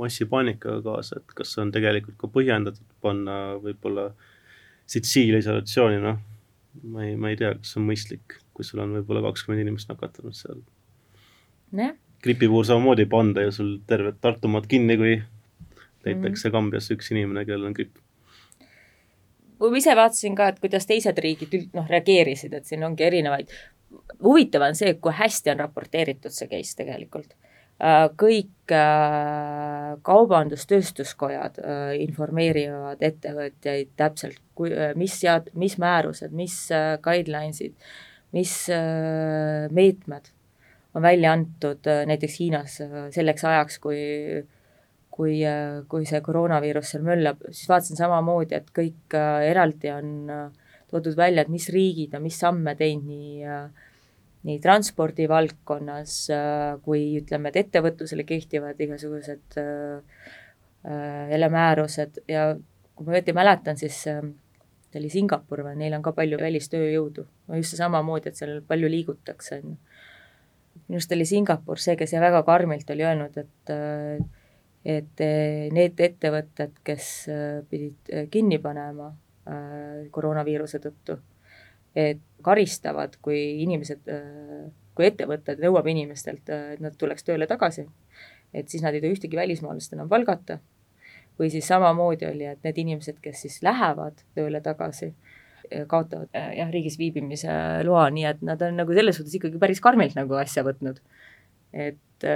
massipaanikaga 0.00 0.82
kaasa, 0.84 1.20
et 1.20 1.36
kas 1.38 1.54
on 1.62 1.70
tegelikult 1.72 2.18
ka 2.20 2.32
põhjendatud 2.32 2.96
panna 3.04 3.56
võib-olla 3.62 4.10
Sitsiilia 4.86 5.40
isolatsiooni, 5.42 5.96
noh, 5.98 6.18
ma 6.92 7.06
ei, 7.06 7.16
ma 7.18 7.32
ei 7.32 7.38
tea, 7.40 7.54
kas 7.58 7.72
see 7.72 7.80
on 7.80 7.88
mõistlik, 7.88 8.36
kui 8.54 8.66
sul 8.66 8.82
on 8.84 8.92
võib-olla 8.94 9.24
kakskümmend 9.24 9.64
inimest 9.64 9.88
nakatunud 9.90 10.36
seal. 10.36 10.60
gripi 12.22 12.46
puhul 12.46 12.68
samamoodi 12.68 13.02
ei 13.02 13.10
panda 13.10 13.42
ju 13.42 13.54
sul 13.56 13.72
tervet 13.88 14.20
Tartumaad 14.20 14.68
kinni, 14.70 14.96
kui 15.00 15.16
mm 16.14 16.24
-hmm. 16.24 16.52
Kambjas 16.52 16.90
üks 16.94 17.10
inimene, 17.10 17.44
kellel 17.44 17.66
on 17.66 17.72
gripp. 17.76 17.96
ma 19.58 19.76
ise 19.76 19.96
vaatasin 19.96 20.36
ka, 20.36 20.48
et 20.48 20.60
kuidas 20.60 20.86
teised 20.86 21.18
riigid 21.18 21.70
noh, 21.72 21.88
reageerisid, 21.88 22.52
et 22.54 22.64
siin 22.64 22.84
ongi 22.84 23.04
erinevaid, 23.04 23.48
huvitav 24.22 24.62
on 24.62 24.74
see, 24.74 24.94
kui 24.94 25.12
hästi 25.12 25.50
on 25.50 25.64
raporteeritud 25.64 26.34
see 26.34 26.48
case 26.48 26.76
tegelikult. 26.76 27.34
kõik 28.16 28.72
kaubandus-tööstuskojad 30.02 31.58
informeerivad 32.00 33.02
ettevõtjaid 33.04 33.90
täpselt, 33.96 34.38
kui, 34.54 34.70
mis 34.96 35.18
sead-, 35.20 35.50
mis 35.54 35.76
määrused, 35.78 36.32
mis 36.32 36.56
guidelines'id, 37.04 37.74
mis 38.32 38.54
meetmed 39.70 40.32
on 40.96 41.02
välja 41.02 41.32
antud 41.32 41.84
näiteks 42.06 42.40
Hiinas 42.40 42.78
selleks 43.12 43.44
ajaks, 43.44 43.78
kui 43.78 43.98
kui, 45.16 45.40
kui 45.88 46.06
see 46.08 46.20
koroonaviirus 46.20 46.92
seal 46.92 47.04
möllab, 47.06 47.42
siis 47.48 47.70
vaatasin 47.70 47.98
samamoodi, 47.98 48.58
et 48.58 48.70
kõik 48.76 49.16
eraldi 49.16 49.92
on 49.94 50.14
toodud 50.90 51.16
välja, 51.18 51.42
et 51.42 51.52
mis 51.52 51.68
riigid 51.72 52.14
on 52.14 52.24
mis 52.26 52.38
samme 52.38 52.76
teinud 52.78 53.08
nii 53.10 53.60
nii 54.46 54.60
transpordi 54.62 55.24
valdkonnas 55.26 56.12
kui 56.84 57.16
ütleme, 57.18 57.50
et 57.50 57.64
ettevõtlusele 57.64 58.22
kehtivad 58.28 58.78
igasugused 58.78 59.56
jälle 61.30 61.48
määrused 61.50 62.20
ja 62.30 62.52
kui 62.94 63.06
ma 63.06 63.16
õieti 63.16 63.34
mäletan, 63.36 63.78
siis 63.80 63.98
see 64.06 65.00
oli 65.00 65.10
Singapur 65.12 65.64
või, 65.66 65.76
neil 65.80 65.96
on 65.98 66.04
ka 66.04 66.12
palju 66.16 66.38
välistööjõudu. 66.40 67.26
no 67.48 67.58
just 67.58 67.76
samamoodi, 67.76 68.30
et 68.30 68.38
seal 68.38 68.60
palju 68.66 68.88
liigutakse, 68.88 69.60
on 69.60 69.74
ju. 69.74 69.76
minu 70.86 71.00
arust 71.00 71.12
oli 71.12 71.26
Singapur 71.26 71.82
see, 71.82 71.96
kes 71.98 72.14
väga 72.22 72.42
karmilt 72.46 72.90
oli 72.94 73.04
öelnud, 73.04 73.36
et 73.42 73.74
et 74.86 75.22
eh, 75.24 75.66
need 75.74 75.98
ettevõtted, 75.98 76.76
kes 76.86 77.06
eh, 77.32 77.62
pidid 77.70 78.12
eh, 78.12 78.28
kinni 78.32 78.60
panema 78.62 79.12
koroonaviiruse 80.10 80.80
tõttu, 80.82 81.14
et 81.94 82.18
karistavad, 82.42 83.12
kui 83.22 83.60
inimesed, 83.62 84.00
kui 84.98 85.06
ettevõtted 85.06 85.60
nõuab 85.62 85.86
inimestelt, 85.92 86.50
et 86.50 86.82
nad 86.82 86.96
tuleks 86.98 87.22
tööle 87.22 87.46
tagasi, 87.46 87.84
et 88.50 88.66
siis 88.66 88.82
nad 88.82 88.98
ei 88.98 89.04
tohi 89.04 89.14
ühtegi 89.14 89.38
välismaalast 89.38 89.94
enam 89.94 90.10
palgata, 90.10 90.56
või 91.38 91.52
siis 91.54 91.70
samamoodi 91.70 92.26
oli, 92.26 92.48
et 92.50 92.66
need 92.66 92.82
inimesed, 92.82 93.22
kes 93.22 93.44
siis 93.46 93.60
lähevad 93.62 94.18
tööle 94.34 94.58
tagasi, 94.66 95.12
kaotavad 95.94 96.34
jah, 96.34 96.74
riigis 96.74 96.98
viibimise 96.98 97.54
loa, 97.86 98.08
nii 98.18 98.26
et 98.32 98.42
nad 98.50 98.66
on 98.66 98.82
nagu 98.82 98.98
selles 98.98 99.20
suhtes 99.20 99.38
ikkagi 99.38 99.62
päris 99.62 99.84
karmilt 99.84 100.18
nagu 100.18 100.42
asja 100.42 100.66
võtnud. 100.66 100.98
et 101.70 102.26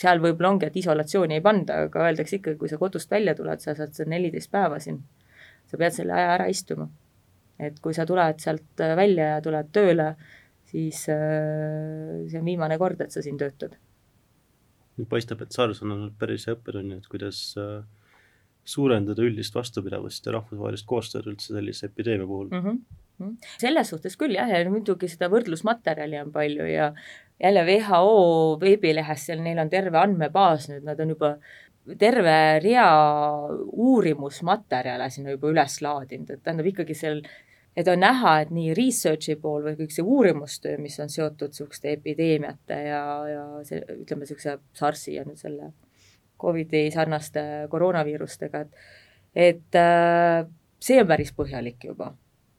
seal 0.00 0.20
võib-olla 0.22 0.52
ongi, 0.52 0.68
et 0.68 0.76
isolatsiooni 0.76 1.38
ei 1.38 1.44
panda, 1.44 1.80
aga 1.86 2.06
öeldakse 2.08 2.38
ikkagi, 2.38 2.58
kui 2.60 2.70
sa 2.70 2.78
kodust 2.80 3.10
välja 3.10 3.34
tuled, 3.38 3.62
sa 3.62 3.74
saad 3.78 3.94
seal 3.96 4.10
neliteist 4.12 4.50
päeva 4.52 4.80
siin, 4.82 5.00
sa 5.70 5.80
pead 5.80 5.96
selle 5.96 6.16
aja 6.16 6.34
ära 6.36 6.48
istuma. 6.52 6.88
et 7.58 7.78
kui 7.80 7.94
sa 7.96 8.04
tuled 8.04 8.40
sealt 8.42 8.82
välja 8.98 9.30
ja 9.30 9.36
tuled 9.40 9.70
tööle, 9.72 10.10
siis 10.68 11.06
äh, 11.08 12.26
see 12.28 12.40
on 12.40 12.44
viimane 12.44 12.76
kord, 12.78 13.00
et 13.00 13.14
sa 13.14 13.22
siin 13.24 13.38
töötad. 13.40 13.78
paistab, 15.08 15.40
et 15.42 15.52
SARS 15.52 15.80
on 15.82 15.94
olnud 15.94 16.18
päris 16.20 16.44
hea 16.46 16.56
õppetunni, 16.56 16.98
et 17.00 17.08
kuidas 17.08 17.54
äh, 17.60 17.80
suurendada 18.66 19.22
üldist 19.22 19.54
vastupidavust 19.54 20.26
ja 20.26 20.36
rahvusvahelist 20.36 20.86
koostööd 20.90 21.28
üldse 21.30 21.54
sellise 21.54 21.88
epideemia 21.88 22.26
puhul 22.26 22.48
mm. 22.50 22.62
-hmm. 22.62 22.78
Selles 23.60 23.92
suhtes 23.92 24.16
küll 24.20 24.36
jah, 24.36 24.50
ja 24.50 24.64
muidugi 24.70 25.08
seda 25.08 25.30
võrdlusmaterjali 25.32 26.18
on 26.20 26.32
palju 26.34 26.66
ja 26.68 26.90
jälle 27.42 27.62
WHO 27.68 28.58
veebilehes, 28.60 29.26
seal 29.28 29.42
neil 29.44 29.60
on 29.60 29.70
terve 29.72 30.00
andmebaas 30.00 30.68
nüüd, 30.70 30.84
nad 30.86 31.00
on 31.00 31.14
juba 31.14 31.36
terve 31.98 32.36
rea 32.64 32.86
uurimusmaterjale 33.72 35.08
sinna 35.12 35.36
juba 35.36 35.52
üles 35.52 35.80
laadinud, 35.84 36.32
et 36.32 36.42
tähendab 36.42 36.70
ikkagi 36.72 36.96
seal, 36.98 37.22
et 37.76 37.88
on 37.92 38.00
näha, 38.02 38.40
et 38.42 38.52
nii 38.56 38.74
research'i 38.76 39.36
pool 39.40 39.68
või 39.68 39.76
kõik 39.78 39.94
see 39.94 40.04
uurimustöö, 40.04 40.80
mis 40.82 40.98
on 41.02 41.12
seotud 41.12 41.54
niisuguste 41.54 41.92
epideemiate 41.94 42.80
ja, 42.88 43.02
ja 43.30 43.48
see, 43.68 43.82
ütleme, 44.00 44.24
niisuguse 44.24 44.58
SARS-i 44.76 45.18
ja 45.18 45.26
nüüd 45.28 45.40
selle 45.40 45.72
Covidi 46.40 46.90
sarnaste 46.92 47.42
koroonaviirustega, 47.72 48.66
et 48.66 48.86
et 49.36 49.76
äh, 49.76 50.46
see 50.80 50.96
on 51.00 51.08
päris 51.08 51.32
põhjalik 51.36 51.84
juba 51.84 52.14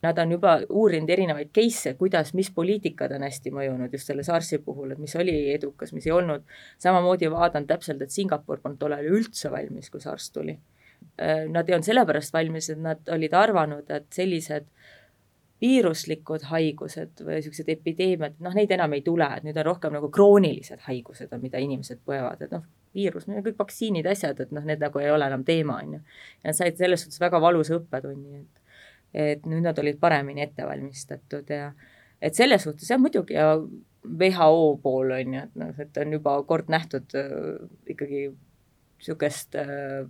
Nad 0.06 0.20
on 0.22 0.32
juba 0.32 0.60
uurinud 0.70 1.10
erinevaid 1.10 1.50
case'e, 1.56 1.96
kuidas, 1.98 2.34
mis 2.38 2.52
poliitikad 2.54 3.16
on 3.16 3.24
hästi 3.26 3.54
mõjunud 3.56 3.94
just 3.98 4.12
selle 4.12 4.26
SARS-i 4.26 4.60
puhul, 4.62 4.92
et 4.94 5.02
mis 5.02 5.16
oli 5.18 5.36
edukas, 5.56 5.94
mis 5.94 6.06
ei 6.06 6.14
olnud. 6.14 6.46
samamoodi 6.78 7.32
vaadanud 7.34 7.70
täpselt, 7.70 8.02
et 8.06 8.14
Singapur 8.14 8.62
polnud 8.62 8.78
tol 8.80 8.94
ajal 8.94 9.18
üldse 9.18 9.52
valmis, 9.52 9.90
kui 9.90 10.04
SARS 10.04 10.30
tuli. 10.36 10.54
Äh, 11.22 11.48
nad 11.50 11.70
ei 11.70 11.78
olnud 11.78 11.90
sellepärast 11.90 12.34
valmis, 12.34 12.70
et 12.70 12.82
nad 12.82 13.10
olid 13.10 13.34
arvanud, 13.34 13.90
et 13.90 14.06
sellised 14.14 14.70
viiruslikud 15.62 16.46
haigused 16.52 17.24
või 17.26 17.40
niisugused 17.40 17.70
epideemiad, 17.74 18.36
noh, 18.46 18.54
neid 18.54 18.72
enam 18.76 18.94
ei 18.94 19.02
tule, 19.06 19.26
et 19.38 19.46
nüüd 19.46 19.58
on 19.58 19.66
rohkem 19.72 19.96
nagu 19.98 20.10
kroonilised 20.14 20.84
haigused 20.86 21.34
on, 21.34 21.42
mida 21.42 21.62
inimesed 21.64 22.04
põevad, 22.06 22.44
et 22.46 22.54
noh, 22.54 22.66
viirus, 22.98 23.26
kõik 23.30 23.58
vaktsiinid, 23.58 24.06
asjad, 24.10 24.44
et 24.46 24.54
noh, 24.54 24.66
need 24.68 24.82
nagu 24.84 25.02
ei 25.02 25.10
ole 25.14 25.26
enam 25.30 25.44
teema, 25.48 25.80
on 25.82 25.98
ju. 25.98 26.04
ja 26.44 26.52
nad 26.52 26.60
said 26.60 26.78
selles 26.78 27.06
suhtes 27.06 27.22
väga 27.24 27.42
valusa 27.42 27.80
õppetunni, 27.80 28.44
et 28.44 28.57
et 29.14 29.46
nüüd 29.48 29.64
nad 29.66 29.78
olid 29.80 30.00
paremini 30.00 30.44
ette 30.44 30.66
valmistatud 30.68 31.50
ja 31.50 31.72
et 32.22 32.36
selles 32.36 32.64
suhtes 32.64 32.90
jah, 32.90 33.00
muidugi 33.02 33.38
ja 33.38 33.56
WHO 34.08 34.78
pool 34.84 35.12
on 35.16 35.34
ju, 35.34 35.42
et 35.44 35.58
noh, 35.60 35.74
et 35.84 36.00
on 36.02 36.14
juba 36.18 36.38
kord 36.48 36.72
nähtud 36.72 37.16
äh, 37.18 37.58
ikkagi 37.94 38.28
niisugust 38.30 39.58
äh, 39.60 40.06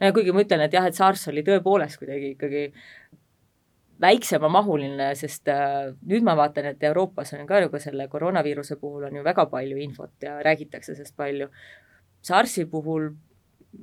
no 0.00 0.12
kuigi 0.14 0.34
ma 0.34 0.44
ütlen, 0.44 0.64
et 0.66 0.76
jah, 0.76 0.86
et 0.88 0.96
SARS 0.96 1.28
oli 1.32 1.44
tõepoolest 1.46 2.00
kuidagi 2.00 2.34
ikkagi 2.36 2.64
väiksemamahuline, 4.02 5.08
sest 5.18 5.50
äh, 5.50 5.90
nüüd 6.06 6.26
ma 6.26 6.36
vaatan, 6.38 6.70
et 6.72 6.84
Euroopas 6.90 7.34
on 7.34 7.46
ka 7.48 7.62
nagu 7.64 7.80
selle 7.82 8.08
koroonaviiruse 8.10 8.78
puhul 8.80 9.08
on 9.08 9.18
ju 9.18 9.24
väga 9.26 9.48
palju 9.50 9.80
infot 9.82 10.14
ja 10.22 10.38
räägitakse 10.44 10.94
sellest 10.94 11.16
palju. 11.18 11.48
SARS-i 12.22 12.66
puhul 12.70 13.10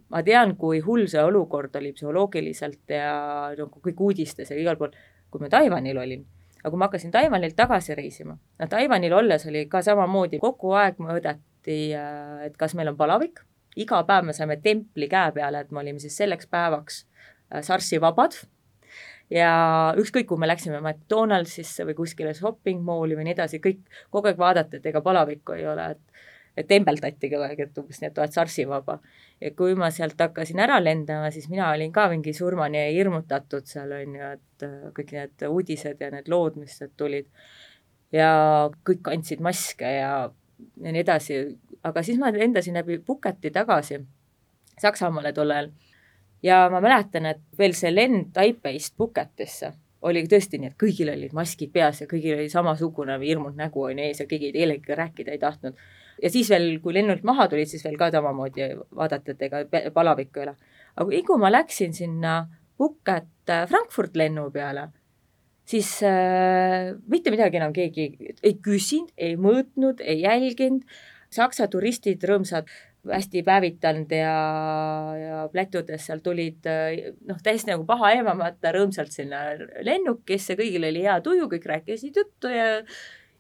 ma 0.10 0.22
tean, 0.26 0.56
kui 0.60 0.80
hull 0.86 1.08
see 1.12 1.22
olukord 1.24 1.76
oli 1.80 1.92
psühholoogiliselt 1.96 2.94
ja 2.94 3.12
nagu 3.58 3.82
kõik 3.84 4.02
uudistes 4.08 4.52
ja 4.52 4.58
igal 4.60 4.80
pool, 4.80 4.96
kui 5.32 5.44
ma 5.44 5.50
Taiwanil 5.52 6.00
olin, 6.02 6.24
aga 6.62 6.72
kui 6.72 6.82
ma 6.82 6.90
hakkasin 6.90 7.14
Taiwanilt 7.14 7.58
tagasi 7.58 7.98
reisima, 7.98 8.38
no 8.60 8.70
Taiwanil 8.72 9.14
olles 9.18 9.46
oli 9.50 9.66
ka 9.72 9.84
samamoodi, 9.86 10.42
kogu 10.42 10.74
aeg 10.78 11.02
mõõdeti, 11.02 11.80
äh, 11.98 12.48
et 12.48 12.58
kas 12.58 12.76
meil 12.78 12.94
on 12.94 12.98
palavik, 13.00 13.44
iga 13.76 14.02
päev 14.08 14.30
me 14.30 14.36
saime 14.38 14.58
templi 14.64 15.10
käe 15.12 15.34
peale, 15.36 15.66
et 15.66 15.72
me 15.72 15.84
olime 15.84 16.02
siis 16.02 16.18
selleks 16.18 16.50
päevaks 16.52 17.04
äh, 17.06 17.62
SARS-i 17.62 18.02
vabad. 18.02 18.38
Ja 19.34 19.50
ükskõik, 19.98 20.28
kuhu 20.30 20.38
me 20.38 20.46
läksime 20.46 20.78
McDonaldsisse 20.84 21.82
või 21.88 21.96
kuskile 21.98 22.36
shopping 22.38 22.84
mall'i 22.86 23.16
või 23.18 23.26
nii 23.26 23.34
edasi, 23.34 23.58
kõik 23.58 23.80
kogu 24.14 24.30
aeg 24.30 24.38
vaadati, 24.38 24.78
et 24.78 24.86
ega 24.92 25.02
palavikku 25.06 25.58
ei 25.58 25.66
ole, 25.70 25.94
et 25.96 26.24
et 26.56 26.70
tembeldati 26.70 27.28
kogu 27.28 27.44
aeg, 27.44 27.60
et 27.66 27.80
umbes 27.82 27.98
nii, 28.00 28.12
et 28.14 28.20
oled 28.22 28.32
SARS-i 28.32 28.64
vaba 28.70 29.00
ja 29.42 29.52
kui 29.58 29.76
ma 29.76 29.90
sealt 29.92 30.20
hakkasin 30.20 30.60
ära 30.64 30.80
lendama, 30.84 31.30
siis 31.32 31.50
mina 31.52 31.70
olin 31.74 31.92
ka 31.94 32.08
mingi 32.12 32.34
surmani 32.34 32.86
hirmutatud 32.96 33.68
seal, 33.68 33.92
on 33.98 34.18
ju, 34.20 34.32
et 34.38 34.68
äh, 34.68 34.90
kõik 34.96 35.14
need 35.16 35.48
uudised 35.50 36.02
ja 36.02 36.12
need 36.14 36.30
lood, 36.32 36.60
mis 36.62 36.78
sealt 36.80 36.96
tulid, 36.98 37.28
ja 38.16 38.30
kõik 38.88 39.04
kandsid 39.06 39.44
maske 39.44 39.90
ja, 39.98 40.12
ja 40.82 40.94
nii 40.96 41.04
edasi, 41.04 41.42
aga 41.84 42.04
siis 42.06 42.20
ma 42.22 42.32
lendasin 42.34 42.78
läbi 42.80 43.00
Pucketi 43.06 43.52
tagasi 43.54 44.00
Saksamaale 44.76 45.32
tol 45.32 45.52
ajal 45.56 45.70
ja 46.44 46.66
ma 46.72 46.82
mäletan, 46.84 47.26
et 47.30 47.42
veel 47.58 47.76
see 47.78 47.92
lend 47.94 48.34
Taipeist 48.36 48.96
Pucketisse 48.98 49.72
oli 50.06 50.26
tõesti 50.30 50.60
nii, 50.62 50.74
et 50.74 50.80
kõigil 50.80 51.10
olid 51.10 51.34
maskid 51.34 51.72
peas 51.74 52.04
ja 52.04 52.08
kõigil 52.10 52.38
oli 52.38 52.50
samasugune 52.52 53.18
hirmunud 53.24 53.58
nägu 53.58 53.88
on 53.88 54.02
ees 54.04 54.20
ja 54.22 54.28
keegi 54.30 54.52
kellegagi 54.54 55.00
rääkida 55.00 55.34
ei 55.34 55.42
tahtnud 55.42 55.80
ja 56.22 56.32
siis 56.32 56.50
veel, 56.52 56.80
kui 56.84 56.96
lennult 56.96 57.24
maha 57.28 57.48
tulid, 57.52 57.70
siis 57.70 57.84
veel 57.86 57.98
ka 58.00 58.12
samamoodi 58.14 58.70
vaadati, 58.96 59.36
et 59.36 59.48
ega 59.48 59.64
palavikku 59.96 60.42
ei 60.42 60.48
ole. 60.48 60.56
aga 60.96 61.08
kui, 61.10 61.24
kui 61.28 61.42
ma 61.42 61.52
läksin 61.52 61.94
sinna 61.94 62.38
Phuket 62.76 63.50
äh, 63.50 63.66
Frankfurt 63.70 64.16
lennu 64.20 64.50
peale, 64.52 64.90
siis 65.68 65.98
äh, 66.04 66.94
mitte 67.12 67.32
midagi 67.32 67.60
enam 67.62 67.76
keegi 67.76 68.10
ei 68.44 68.58
küsinud, 68.64 69.14
ei 69.18 69.38
mõõtnud, 69.40 70.04
ei 70.04 70.24
jälginud, 70.26 70.84
Saksa 71.36 71.66
turistid 71.68 72.22
rõõmsad, 72.24 72.70
hästi 73.10 73.42
päevitanud 73.46 74.12
ja, 74.14 74.36
ja 75.20 75.40
plätudes 75.52 76.06
seal 76.08 76.22
tulid 76.26 76.68
äh, 76.70 77.12
noh, 77.28 77.40
täiesti 77.44 77.74
nagu 77.74 77.86
paha 77.88 78.14
eemamata 78.18 78.72
rõõmsalt 78.76 79.14
sinna 79.14 79.44
lennukisse, 79.86 80.56
kõigil 80.60 80.88
oli 80.90 81.04
hea 81.06 81.20
tuju, 81.26 81.50
kõik 81.52 81.68
rääkisid 81.74 82.18
juttu 82.22 82.52
ja 82.54 82.82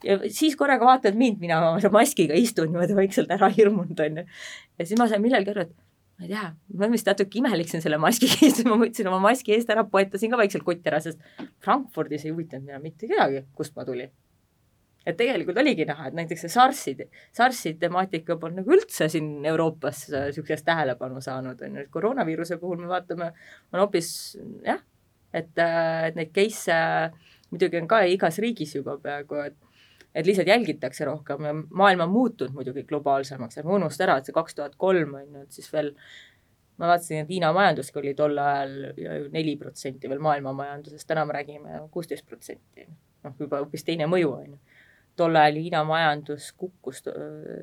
ja 0.05 0.17
siis 0.33 0.55
korraga 0.59 0.85
vaatad 0.87 1.17
mind, 1.17 1.39
mina 1.41 1.59
oma 1.61 1.91
maskiga 1.93 2.37
istun 2.37 2.71
niimoodi 2.71 2.97
vaikselt 2.97 3.31
ära 3.33 3.49
hirmunud, 3.53 3.99
on 3.99 4.21
ju. 4.21 4.25
ja 4.79 4.87
siis 4.87 4.99
ma 4.99 5.07
sain 5.11 5.23
millalgi 5.23 5.53
aru, 5.53 5.65
et 5.65 5.73
ma 6.15 6.27
ei 6.27 6.31
tea, 6.31 6.43
ma 6.79 6.89
vist 6.91 7.09
natuke 7.09 7.39
imelik 7.41 7.71
siin 7.71 7.83
selle 7.83 7.99
maskiga 8.01 8.37
istun, 8.49 8.69
ma 8.71 8.77
võtsin 8.81 9.09
oma 9.11 9.21
maski 9.29 9.55
eest 9.55 9.71
ära, 9.73 9.85
poetasin 9.89 10.33
ka 10.33 10.39
vaikselt 10.41 10.67
kotti 10.67 10.91
ära, 10.91 11.01
sest 11.03 11.21
Frankfurdis 11.65 12.27
ei 12.27 12.35
huvitanud 12.35 12.69
mina 12.69 12.79
mitte 12.83 13.09
kedagi, 13.11 13.43
kust 13.57 13.75
ma 13.77 13.87
tulin. 13.87 14.13
et 15.05 15.17
tegelikult 15.17 15.57
oligi 15.61 15.85
näha, 15.85 16.07
et 16.09 16.15
näiteks 16.17 16.47
see 16.47 16.49
SARS-i, 16.49 16.95
SARS-i 17.37 17.75
temaatika 17.81 18.39
polnud 18.41 18.63
nagu 18.63 18.73
üldse 18.73 19.05
siin 19.13 19.45
Euroopas 19.45 20.07
niisugust 20.09 20.65
tähelepanu 20.65 21.21
saanud, 21.21 21.61
on 21.61 21.77
ju, 21.77 21.83
et 21.85 21.91
koroonaviiruse 21.93 22.57
puhul 22.57 22.81
me 22.81 22.89
vaatame, 22.89 23.29
on 23.73 23.83
hoopis 23.83 24.09
jah, 24.65 24.81
et, 25.35 25.51
et 25.61 26.17
neid 26.17 26.33
case'e 26.33 26.79
muidugi 27.51 27.79
on 27.79 27.87
ka 27.91 28.01
igas 28.09 28.39
riigis 28.41 28.73
juba 28.79 28.97
peaaegu, 29.03 29.43
et 29.45 29.55
et 30.15 30.27
lihtsalt 30.27 30.47
jälgitakse 30.47 31.05
rohkem 31.05 31.49
ja 31.49 31.53
maailm 31.53 32.05
on 32.05 32.13
muutunud 32.13 32.55
muidugi 32.55 32.85
globaalsemaks, 32.87 33.59
ärme 33.59 33.75
unusta 33.75 34.07
ära, 34.07 34.17
et 34.17 34.29
see 34.29 34.35
kaks 34.35 34.55
tuhat 34.55 34.77
kolm 34.79 35.17
on 35.19 35.25
ju, 35.27 35.43
et 35.43 35.57
siis 35.57 35.67
veel 35.73 35.91
ma 36.79 36.91
vaatasin, 36.91 37.23
et 37.23 37.31
Hiina 37.31 37.51
majanduski 37.55 37.99
oli 38.01 38.13
tol 38.17 38.39
ajal 38.41 39.29
neli 39.33 39.57
protsenti 39.59 40.11
veel 40.11 40.23
maailma 40.23 40.53
majandusest, 40.55 41.07
täna 41.07 41.25
me 41.27 41.35
räägime 41.35 41.81
kuusteist 41.91 42.25
protsenti. 42.27 42.87
noh, 43.25 43.35
juba 43.39 43.61
hoopis 43.63 43.83
teine 43.83 44.07
mõju, 44.11 44.31
on 44.31 44.55
ju. 44.55 44.81
tol 45.19 45.35
ajal 45.39 45.59
Hiina 45.61 45.83
majandus 45.87 46.51
kukkus 46.59 47.03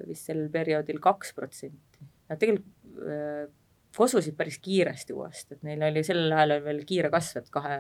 vist 0.08 0.30
sel 0.30 0.46
perioodil 0.52 1.00
kaks 1.00 1.34
protsenti. 1.36 2.08
Nad 2.28 2.40
tegelikult 2.40 3.58
kosusid 3.96 4.36
päris 4.36 4.58
kiiresti 4.58 5.12
uuesti, 5.12 5.54
et 5.54 5.62
neil 5.66 5.82
oli 5.90 6.02
sellel 6.04 6.32
ajal 6.32 6.64
veel 6.64 6.80
kiire 6.88 7.10
kasv, 7.12 7.42
et 7.42 7.50
kahe, 7.52 7.78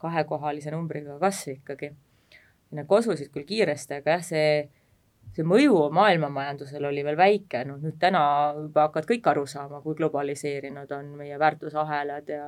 kahekohalise 0.00 0.72
numbriga 0.72 1.18
kasv 1.20 1.56
ikkagi. 1.58 1.92
Nad 2.74 2.88
kosusid 2.90 3.30
küll 3.30 3.46
kiiresti, 3.46 4.00
aga 4.00 4.16
jah, 4.16 4.26
see 4.26 4.48
see 5.36 5.44
mõju 5.44 5.88
maailmamajandusele 5.94 6.88
oli 6.88 7.02
veel 7.04 7.18
väike, 7.18 7.64
noh 7.68 7.80
nüüd 7.82 7.98
täna 8.00 8.22
juba 8.56 8.86
hakkavad 8.86 9.08
kõik 9.10 9.26
aru 9.32 9.44
saama, 9.50 9.82
kui 9.84 9.96
globaliseerinud 9.98 10.92
on 10.96 11.10
meie 11.18 11.38
väärtusahelad 11.40 12.30
ja 12.32 12.46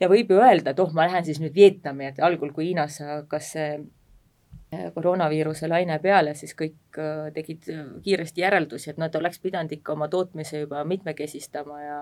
ja 0.00 0.08
võib 0.10 0.32
ju 0.32 0.40
öelda, 0.40 0.72
et 0.72 0.80
oh, 0.82 0.90
ma 0.94 1.06
lähen 1.08 1.26
siis 1.26 1.40
nüüd 1.42 1.54
Vietnami, 1.54 2.08
et 2.08 2.18
algul, 2.22 2.52
kui 2.54 2.68
Hiinas 2.68 3.00
hakkas 3.02 3.52
see 3.54 3.70
eh, 3.76 4.88
koroonaviiruse 4.94 5.70
laine 5.70 5.98
peale, 6.02 6.34
siis 6.38 6.54
kõik 6.58 6.98
eh, 6.98 7.30
tegid 7.34 7.70
kiiresti 8.04 8.44
järeldusi, 8.44 8.92
et 8.92 9.00
nad 9.02 9.14
oleks 9.18 9.42
pidanud 9.42 9.74
ikka 9.74 9.94
oma 9.96 10.10
tootmise 10.10 10.64
juba 10.64 10.84
mitmekesistama 10.86 11.80
ja 11.82 11.98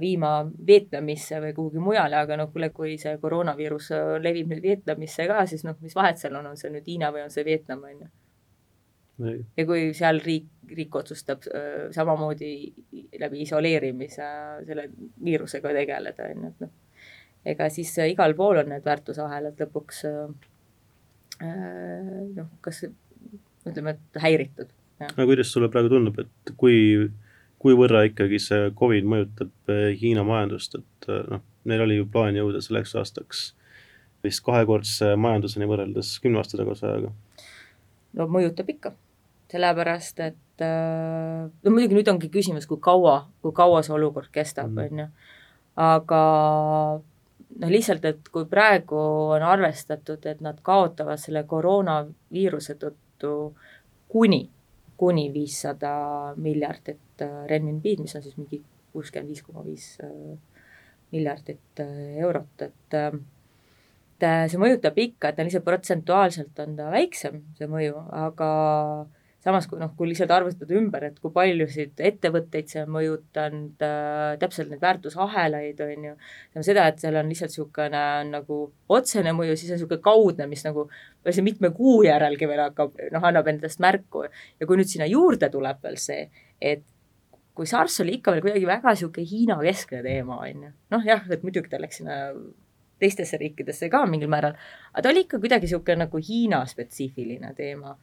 viima 0.00 0.30
Vietnamisse 0.66 1.40
või 1.42 1.52
kuhugi 1.56 1.82
mujale, 1.84 2.16
aga 2.16 2.38
noh, 2.40 2.48
kuule, 2.52 2.70
kui 2.72 2.94
see 3.00 3.18
koroonaviirus 3.20 3.90
levib 4.24 4.48
nüüd 4.52 4.62
Vietnamisse 4.64 5.26
ka, 5.28 5.42
siis 5.46 5.66
noh, 5.68 5.76
mis 5.84 5.96
vahet 5.96 6.20
seal 6.20 6.38
on, 6.38 6.52
on 6.52 6.56
see 6.56 6.70
nüüd 6.72 6.88
Hiina 6.88 7.12
või 7.12 7.26
on 7.26 7.34
see 7.34 7.44
Vietnam, 7.44 7.84
on 7.84 8.06
ju 8.06 8.08
ja 9.56 9.64
kui 9.68 9.90
seal 9.96 10.20
riik, 10.24 10.48
riik 10.76 10.96
otsustab 10.98 11.46
äh, 11.48 11.86
samamoodi 11.94 12.50
läbi 13.20 13.42
isoleerimise 13.46 14.28
selle 14.66 14.88
viirusega 15.24 15.72
tegeleda, 15.76 16.28
on 16.32 16.44
ju, 16.44 16.50
et 16.52 16.66
noh, 16.66 16.72
ega 17.54 17.70
siis 17.72 17.94
äh, 18.02 18.10
igal 18.12 18.36
pool 18.36 18.60
on 18.62 18.72
need 18.74 18.84
väärtusahelad 18.84 19.62
lõpuks 19.64 20.02
äh, 20.10 20.26
noh, 21.40 22.50
kas 22.64 22.84
ütleme, 22.86 23.96
et 23.96 24.20
häiritud. 24.22 24.68
aga 25.06 25.28
kuidas 25.28 25.52
sulle 25.52 25.70
praegu 25.72 25.92
tundub, 25.92 26.20
et 26.20 26.54
kui, 26.60 27.08
kuivõrra 27.62 28.04
ikkagi 28.08 28.40
see 28.42 28.70
Covid 28.78 29.06
mõjutab 29.08 29.74
Hiina 30.00 30.24
majandust, 30.26 30.76
et 30.78 31.08
noh, 31.30 31.42
neil 31.64 31.84
oli 31.86 32.00
ju 32.00 32.08
plaan 32.12 32.36
jõuda 32.36 32.60
selleks 32.64 32.94
aastaks 32.98 33.46
vist 34.24 34.42
kahekordse 34.46 35.14
majanduseni 35.20 35.68
võrreldes 35.70 36.16
kümne 36.22 36.42
aasta 36.42 36.58
taguse 36.60 36.86
ajaga? 36.88 37.12
no 38.16 38.26
mõjutab 38.32 38.70
ikka 38.72 38.94
sellepärast 39.52 40.20
et 40.20 40.64
äh, 40.64 41.46
no 41.46 41.72
muidugi 41.72 41.98
nüüd 41.98 42.10
ongi 42.10 42.30
küsimus, 42.32 42.66
kui 42.66 42.80
kaua, 42.82 43.18
kui 43.42 43.54
kaua 43.56 43.82
see 43.86 43.94
olukord 43.94 44.30
kestab, 44.34 44.72
mm. 44.72 44.82
on 44.82 45.02
ju, 45.02 45.06
aga 45.86 46.20
noh, 47.60 47.70
lihtsalt, 47.70 48.04
et 48.10 48.30
kui 48.34 48.48
praegu 48.50 48.98
on 49.36 49.46
arvestatud, 49.46 50.26
et 50.26 50.42
nad 50.44 50.58
kaotavad 50.66 51.20
selle 51.22 51.44
koroonaviiruse 51.48 52.78
tõttu 52.82 53.32
kuni, 54.10 54.46
kuni 54.98 55.28
viissada 55.34 55.92
miljardit 56.40 57.00
äh, 57.24 57.46
renminbiid, 57.50 58.02
mis 58.04 58.16
on 58.18 58.24
siis 58.24 58.36
mingi 58.40 58.62
kuuskümmend 58.92 59.32
viis 59.32 59.42
koma 59.46 59.64
viis 59.66 59.88
äh, 60.04 60.36
miljardit 61.12 61.84
eurot, 62.20 62.66
et 62.66 63.00
et 64.16 64.50
see 64.50 64.58
mõjutab 64.58 64.96
ikka, 64.96 65.28
et 65.28 65.36
ta 65.36 65.44
lihtsalt 65.44 65.64
protsentuaalselt 65.66 66.64
on 66.64 66.76
ta 66.78 66.88
väiksem, 66.90 67.42
see 67.58 67.68
mõju, 67.68 68.00
aga 68.16 68.48
samas 69.46 69.68
kui 69.70 69.78
noh, 69.78 69.92
kui 69.94 70.08
lihtsalt 70.10 70.32
arvutada 70.34 70.74
ümber, 70.74 71.04
et 71.06 71.18
kui 71.22 71.30
paljusid 71.34 72.00
ettevõtteid 72.08 72.72
see 72.72 72.80
on 72.82 72.90
mõjutanud 72.96 73.84
äh,, 73.86 74.32
täpselt 74.42 74.72
neid 74.72 74.82
väärtusahelaid, 74.82 75.82
on 75.84 76.08
ju, 76.08 76.14
seda, 76.66 76.88
et 76.90 76.98
seal 77.02 77.18
on 77.20 77.30
lihtsalt 77.30 77.54
niisugune 77.54 78.02
nagu 78.32 78.58
otsene 78.96 79.34
mõju, 79.36 79.54
siis 79.54 79.70
on 79.70 79.78
niisugune 79.78 80.02
kaudne, 80.02 80.48
mis 80.50 80.66
nagu 80.66 80.88
see 81.28 81.46
mitme 81.46 81.70
kuu 81.76 82.00
järelgi 82.08 82.50
veel 82.50 82.64
hakkab, 82.64 82.98
noh, 83.14 83.28
annab 83.30 83.52
endast 83.52 83.82
märku. 83.84 84.26
ja 84.26 84.66
kui 84.66 84.80
nüüd 84.80 84.90
sinna 84.90 85.06
juurde 85.10 85.50
tuleb 85.52 85.78
veel 85.84 86.00
see, 86.00 86.26
et 86.58 86.82
kui 87.56 87.68
SARS 87.68 88.00
oli 88.04 88.18
ikka 88.18 88.34
veel 88.34 88.44
kuidagi 88.44 88.68
väga 88.68 88.92
niisugune 88.92 89.28
Hiina 89.30 89.56
keskne 89.62 90.02
teema, 90.04 90.40
on 90.44 90.66
ju, 90.66 90.72
noh 90.92 91.06
jah, 91.08 91.22
et 91.32 91.44
muidugi 91.46 91.72
ta 91.72 91.80
läks 91.80 92.02
sinna 92.02 92.18
teistesse 93.00 93.38
riikidesse 93.40 93.88
ka 93.92 94.02
mingil 94.08 94.30
määral, 94.32 94.56
aga 94.92 95.04
ta 95.04 95.12
oli 95.12 95.24
ikka 95.24 95.40
kuidagi 95.42 95.68
niisugune 95.68 96.04
nagu 96.04 96.20
Hiina 96.28 96.62
spetsiifiline 96.68 97.52
teema. 97.56 97.96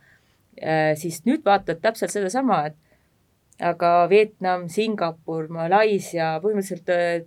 Äh, 0.57 0.93
siis 0.99 1.23
nüüd 1.25 1.45
vaatad 1.45 1.81
täpselt 1.81 2.13
sedasama, 2.13 2.63
et 2.69 3.63
aga 3.73 3.93
Vietnam, 4.09 4.67
Singapur, 4.69 5.47
Malaisia, 5.53 6.35
põhimõtteliselt 6.43 6.93
äh, 6.93 7.23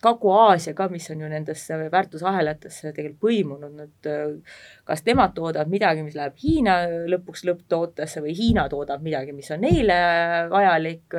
Kagu-Aasia 0.00 0.72
ka, 0.76 0.88
mis 0.92 1.10
on 1.12 1.20
ju 1.24 1.28
nendesse 1.28 1.76
väärtusahelatesse 1.92 2.92
tegelikult 2.96 3.20
põimunud, 3.26 3.74
nad 3.76 4.08
äh, 4.08 4.56
kas 4.88 5.04
nemad 5.06 5.34
toodavad 5.36 5.70
midagi, 5.72 6.04
mis 6.06 6.16
läheb 6.16 6.38
Hiina 6.40 6.78
lõpuks 7.12 7.44
lõpptootesse 7.48 8.24
või 8.24 8.34
Hiina 8.38 8.66
toodab 8.72 9.04
midagi, 9.04 9.36
mis 9.36 9.50
on 9.52 9.60
neile 9.66 10.00
vajalik 10.52 11.18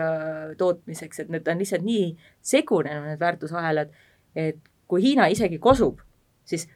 tootmiseks, 0.58 1.24
et 1.24 1.34
need 1.34 1.48
on 1.48 1.62
lihtsalt 1.62 1.86
nii 1.86 2.12
segunenud, 2.54 3.12
need 3.12 3.22
väärtusahelad, 3.22 3.94
et 4.36 4.62
kui 4.90 5.06
Hiina 5.06 5.30
isegi 5.32 5.62
kosub, 5.62 6.02
siis 6.48 6.68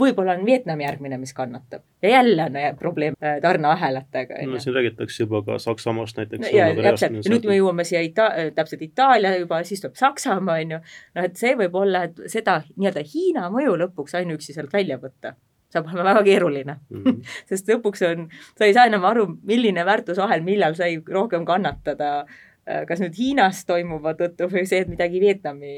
võib-olla 0.00 0.36
on 0.36 0.44
Vietnam 0.46 0.80
järgmine, 0.80 1.18
mis 1.18 1.32
kannatab 1.34 1.82
ja 2.02 2.10
jälle 2.10 2.48
on 2.48 2.76
probleem 2.78 3.14
äh, 3.22 3.38
tarneahelatega. 3.42 4.42
no 4.46 4.60
siin 4.60 4.74
räägitakse 4.74 5.22
juba 5.22 5.42
ka 5.42 5.58
Saksamaast 5.58 6.16
näiteks 6.16 6.46
no,. 6.46 6.52
ja 6.58 6.68
täpselt, 6.90 7.18
ja 7.24 7.32
nüüd 7.32 7.48
me 7.48 7.58
jõuame 7.58 7.84
siia 7.88 8.02
Ita-, 8.04 8.32
äh, 8.32 8.52
täpselt 8.54 8.82
Itaalia 8.82 9.36
juba, 9.38 9.62
siis 9.64 9.80
tuleb 9.80 9.96
Saksamaa, 10.00 10.60
on 10.62 10.76
ju, 10.76 10.80
noh 11.16 11.28
et 11.30 11.36
see 11.40 11.56
võib 11.58 11.76
olla, 11.80 12.06
et 12.10 12.24
seda 12.32 12.60
nii-öelda 12.76 13.04
Hiina 13.12 13.50
mõju 13.52 13.76
lõpuks 13.84 14.18
ainuüksi 14.20 14.56
sealt 14.56 14.72
välja 14.72 15.00
võtta 15.02 15.36
saab 15.72 15.88
olema 15.90 16.10
väga 16.12 16.24
keeruline 16.24 16.76
mm. 16.76 17.02
-hmm. 17.02 17.22
sest 17.50 17.70
lõpuks 17.70 18.04
on, 18.10 18.28
sa 18.58 18.68
ei 18.68 18.74
saa 18.74 18.86
enam 18.90 19.04
aru, 19.04 19.28
milline 19.42 19.84
väärtusahel 19.86 20.44
millal 20.46 20.76
sai 20.78 20.98
rohkem 21.08 21.44
kannatada 21.48 22.10
äh, 22.20 22.84
kas 22.88 23.00
nüüd 23.02 23.16
Hiinas 23.18 23.64
toimuva 23.66 24.14
tõttu 24.18 24.50
või 24.52 24.66
see, 24.66 24.82
et 24.84 24.92
midagi 24.92 25.20
Vietnami, 25.20 25.72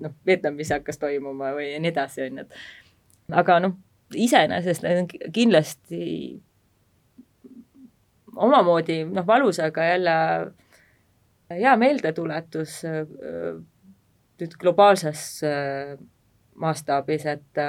noh, 0.00 0.18
Vietnamis 0.26 0.74
hakkas 0.74 0.98
toimuma 0.98 1.54
või 1.56 1.72
nii 1.78 1.94
edasi, 1.94 2.26
on 2.26 2.42
ju, 2.42 2.46
et 2.46 2.84
aga 3.32 3.58
noh, 3.60 3.76
iseenesest 4.14 4.84
need 4.86 5.02
on 5.02 5.32
kindlasti 5.34 6.02
omamoodi 8.36 9.02
noh, 9.08 9.26
valus, 9.26 9.60
aga 9.64 9.84
jälle 9.90 10.16
hea 11.50 11.76
meeldetuletus 11.80 12.80
nüüd 14.36 14.56
globaalses 14.60 15.40
mastaabis, 16.60 17.26
et 17.26 17.62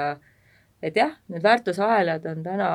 et 0.82 0.96
jah, 0.96 1.16
need 1.28 1.42
väärtusahelad 1.42 2.26
on 2.30 2.42
täna 2.42 2.68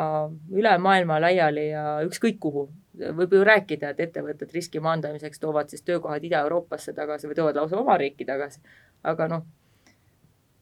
üle 0.52 0.74
maailma 0.78 1.22
laiali 1.24 1.70
ja 1.70 2.02
ükskõik 2.08 2.40
kuhu. 2.40 2.70
võib 2.94 3.32
ju 3.34 3.44
rääkida, 3.44 3.90
et 3.90 4.00
ettevõtted 4.00 4.52
riski 4.54 4.80
maandamiseks 4.80 5.40
toovad 5.40 5.70
siis 5.70 5.82
töökohad 5.82 6.24
Ida-Euroopasse 6.24 6.94
tagasi 6.94 7.28
või 7.28 7.36
toovad 7.36 7.56
lausa 7.56 7.80
oma 7.80 7.96
riiki 7.98 8.26
tagasi, 8.26 8.60
aga 9.04 9.28
noh, 9.28 9.48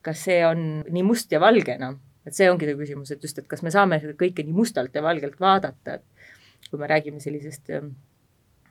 kas 0.02 0.24
see 0.30 0.46
on 0.48 0.62
nii 0.88 1.04
must 1.04 1.32
ja 1.32 1.42
valge 1.44 1.76
enam 1.76 1.98
no?? 1.98 2.11
Et 2.28 2.38
see 2.38 2.50
ongi 2.52 2.70
see 2.70 2.78
küsimus, 2.80 3.12
et 3.14 3.24
just, 3.24 3.40
et 3.42 3.48
kas 3.50 3.64
me 3.66 3.74
saame 3.74 4.00
seda 4.02 4.16
kõike 4.18 4.46
nii 4.46 4.56
mustalt 4.56 4.96
ja 4.96 5.04
valgelt 5.06 5.40
vaadata, 5.42 6.00
et 6.00 6.70
kui 6.70 6.80
me 6.80 6.90
räägime 6.90 7.20
sellisest 7.24 7.72
ähm, 7.76 7.94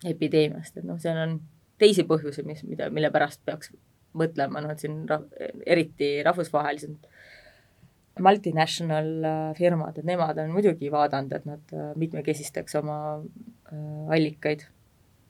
epideemiast, 0.06 0.76
et 0.76 0.86
noh, 0.86 1.00
seal 1.02 1.18
on 1.20 1.38
teisi 1.80 2.04
põhjusi, 2.08 2.44
mis, 2.46 2.62
mida, 2.68 2.90
mille 2.94 3.10
pärast 3.12 3.42
peaks 3.44 3.72
mõtlema, 4.16 4.62
noh 4.62 4.72
et 4.74 4.82
siin 4.82 5.02
ra 5.08 5.20
eriti 5.66 6.18
rahvusvahelised 6.26 7.10
multinational 8.20 9.24
äh, 9.24 9.54
firmad, 9.58 9.98
et 9.98 10.06
nemad 10.06 10.38
on 10.42 10.52
muidugi 10.54 10.90
vaadanud, 10.92 11.32
et 11.36 11.46
nad 11.48 11.74
äh, 11.74 11.90
mitmekesistaks 12.00 12.76
oma 12.80 12.98
äh, 13.20 14.14
allikaid, 14.16 14.66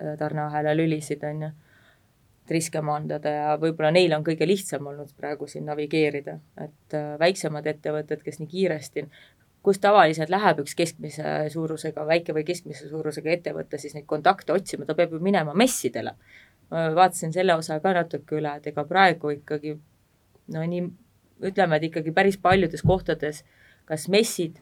tarneahela 0.01 0.73
lülisid, 0.73 1.21
on 1.29 1.43
ju 1.45 1.49
riske 2.51 2.83
maandada 2.85 3.33
ja 3.35 3.51
võib-olla 3.61 3.91
neil 3.95 4.15
on 4.17 4.25
kõige 4.27 4.49
lihtsam 4.49 4.87
olnud 4.91 5.13
praegu 5.19 5.49
siin 5.51 5.67
navigeerida, 5.69 6.39
et 6.61 6.97
äh, 6.97 7.13
väiksemad 7.21 7.67
ettevõtted, 7.67 8.23
kes 8.25 8.41
nii 8.41 8.51
kiiresti, 8.51 9.07
kus 9.63 9.81
tavaliselt 9.81 10.33
läheb 10.33 10.63
üks 10.65 10.75
keskmise 10.77 11.37
suurusega, 11.53 12.07
väike 12.09 12.35
või 12.37 12.47
keskmise 12.49 12.89
suurusega 12.89 13.35
ettevõte 13.37 13.79
siis 13.79 13.95
neid 13.97 14.09
kontakte 14.09 14.55
otsima, 14.57 14.89
ta 14.89 14.97
peab 14.97 15.13
ju 15.13 15.21
minema 15.21 15.55
messidele. 15.55 16.15
vaatasin 16.71 17.33
selle 17.33 17.55
osa 17.59 17.81
ka 17.83 17.93
natuke 17.93 18.37
üle, 18.39 18.53
et 18.57 18.67
ega 18.71 18.85
praegu 18.87 19.33
ikkagi 19.35 19.75
no 20.55 20.63
nii, 20.63 20.85
ütleme, 21.43 21.77
et 21.77 21.89
ikkagi 21.91 22.13
päris 22.15 22.37
paljudes 22.39 22.83
kohtades 22.87 23.43
kas 23.91 24.07
messid 24.09 24.61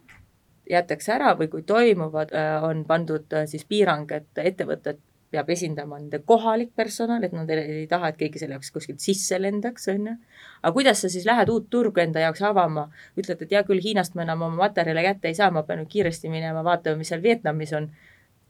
jäetakse 0.69 1.13
ära 1.13 1.35
või 1.37 1.51
kui 1.53 1.65
toimuvad, 1.69 2.33
äh, 2.33 2.65
on 2.65 2.85
pandud 2.89 3.29
äh, 3.37 3.45
siis 3.49 3.65
piirang, 3.69 4.09
et 4.13 4.41
ettevõtted 4.41 5.01
peab 5.31 5.51
esindama 5.53 5.99
nende 6.01 6.21
kohalik 6.25 6.71
personal, 6.77 7.25
et 7.25 7.35
nad 7.37 7.51
ei 7.53 7.87
taha, 7.91 8.13
et 8.13 8.19
keegi 8.21 8.41
selle 8.41 8.57
jaoks 8.57 8.71
kuskilt 8.73 9.03
sisse 9.05 9.37
lendaks, 9.41 9.89
on 9.93 10.07
ju. 10.11 10.15
aga 10.63 10.73
kuidas 10.77 11.03
sa 11.05 11.11
siis 11.13 11.27
lähed 11.29 11.51
uut 11.53 11.69
turgu 11.71 12.01
enda 12.01 12.23
jaoks 12.25 12.43
avama, 12.49 12.87
ütled, 13.21 13.43
et 13.45 13.53
hea 13.57 13.63
küll, 13.69 13.83
Hiinast 13.85 14.17
ma 14.17 14.25
enam 14.25 14.47
oma 14.47 14.63
materjale 14.65 15.05
kätte 15.05 15.29
ei 15.29 15.37
saa, 15.37 15.51
ma 15.53 15.65
pean 15.69 15.83
nüüd 15.83 15.91
kiiresti 15.93 16.33
minema 16.33 16.65
vaatama, 16.65 17.01
mis 17.01 17.13
seal 17.13 17.23
Vietnamis 17.25 17.75
on. 17.77 17.91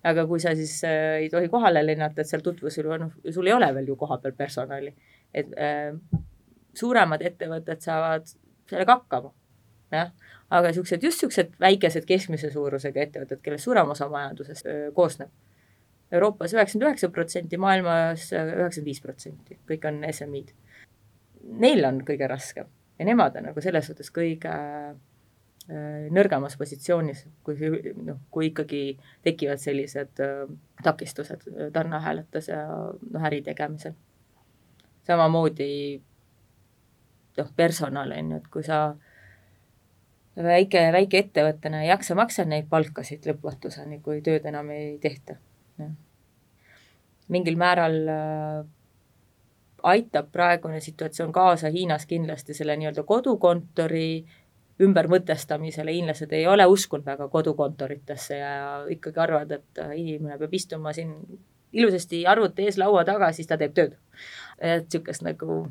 aga 0.07 0.23
kui 0.31 0.39
sa 0.41 0.53
siis 0.55 0.77
äh, 0.87 1.25
ei 1.25 1.31
tohi 1.31 1.49
kohale 1.51 1.83
lennata, 1.83 2.23
et 2.23 2.31
seal 2.31 2.43
tutvusel 2.47 2.87
on, 2.87 3.09
sul 3.35 3.47
ei 3.51 3.53
ole 3.53 3.73
veel 3.75 3.89
ju 3.91 3.97
kohapeal 3.99 4.33
personali. 4.39 4.95
et 5.35 5.51
äh, 5.59 5.91
suuremad 6.75 7.23
ettevõtted 7.23 7.83
saavad 7.83 8.31
sellega 8.71 9.01
hakkama, 9.01 9.33
jah 9.93 10.13
aga 10.49 10.71
niisugused, 10.71 11.03
just 11.03 11.19
niisugused 11.19 11.59
väikesed 11.61 12.07
keskmise 12.09 12.51
suurusega 12.55 13.03
ettevõtted, 13.03 13.43
kellest 13.43 13.67
suurem 13.67 13.91
osa 13.93 14.09
majandusest 14.09 14.67
öö, 14.67 14.91
koosneb 14.97 15.29
Euroopas 16.13 16.55
üheksakümmend 16.57 16.89
üheksa 16.89 17.11
protsenti, 17.13 17.59
maailmas 17.61 18.31
üheksakümmend 18.33 18.89
viis 18.89 19.01
protsenti, 19.05 19.59
kõik 19.69 19.85
on 19.91 20.01
SMI-d. 20.09 20.55
Neil 21.61 21.85
on 21.85 22.01
kõige 22.07 22.29
raskem 22.31 22.69
ja 22.99 23.07
nemad 23.07 23.37
on 23.39 23.49
nagu 23.51 23.63
selles 23.63 23.87
suhtes 23.89 24.11
kõige 24.15 24.53
äh, 24.53 26.07
nõrgemas 26.15 26.57
positsioonis, 26.59 27.27
kui 27.47 27.73
noh, 28.07 28.21
kui 28.35 28.51
ikkagi 28.51 28.83
tekivad 29.27 29.61
sellised 29.63 30.23
äh, 30.25 30.45
takistused 30.85 31.45
tarneahelates 31.75 32.49
ja 32.51 32.63
noh, 32.67 33.27
äri 33.29 33.43
tegemisel. 33.47 33.97
samamoodi 35.07 35.73
noh, 37.39 37.53
personal 37.57 38.17
on 38.17 38.33
ju, 38.33 38.41
et 38.41 38.49
kui 38.53 38.65
sa 38.65 38.81
väike, 40.37 40.89
väikeettevõttena 40.93 41.85
ei 41.85 41.93
jaksa 41.93 42.17
maksta 42.19 42.45
neid 42.49 42.69
palkasid 42.71 43.29
lõpmatuseni, 43.29 44.01
kui 44.03 44.23
tööd 44.25 44.49
enam 44.49 44.71
ei 44.75 44.99
tehta 45.03 45.39
mingil 47.29 47.57
määral 47.61 47.97
äh, 48.09 48.67
aitab 49.83 50.33
praegune 50.33 50.81
situatsioon 50.81 51.33
kaasa 51.33 51.71
Hiinas 51.71 52.07
kindlasti 52.07 52.55
selle 52.55 52.77
nii-öelda 52.77 53.05
kodukontori 53.07 54.25
ümbermõtestamisele, 54.83 55.93
hiinlased 55.93 56.33
ei 56.33 56.47
ole 56.47 56.67
uskunud 56.71 57.07
väga 57.07 57.29
kodukontoritesse 57.29 58.39
ja 58.39 58.53
ikkagi 58.91 59.21
arvavad, 59.21 59.57
et 59.59 59.83
äh, 59.83 59.95
inimene 59.99 60.39
peab 60.39 60.55
istuma 60.55 60.93
siin 60.95 61.15
ilusasti 61.73 62.25
arvuti 62.27 62.65
ees 62.69 62.79
laua 62.79 63.05
taga, 63.05 63.33
siis 63.33 63.51
ta 63.51 63.59
teeb 63.59 63.75
tööd. 63.75 63.99
et 64.59 64.87
niisugust 64.87 65.23
nagu 65.23 65.69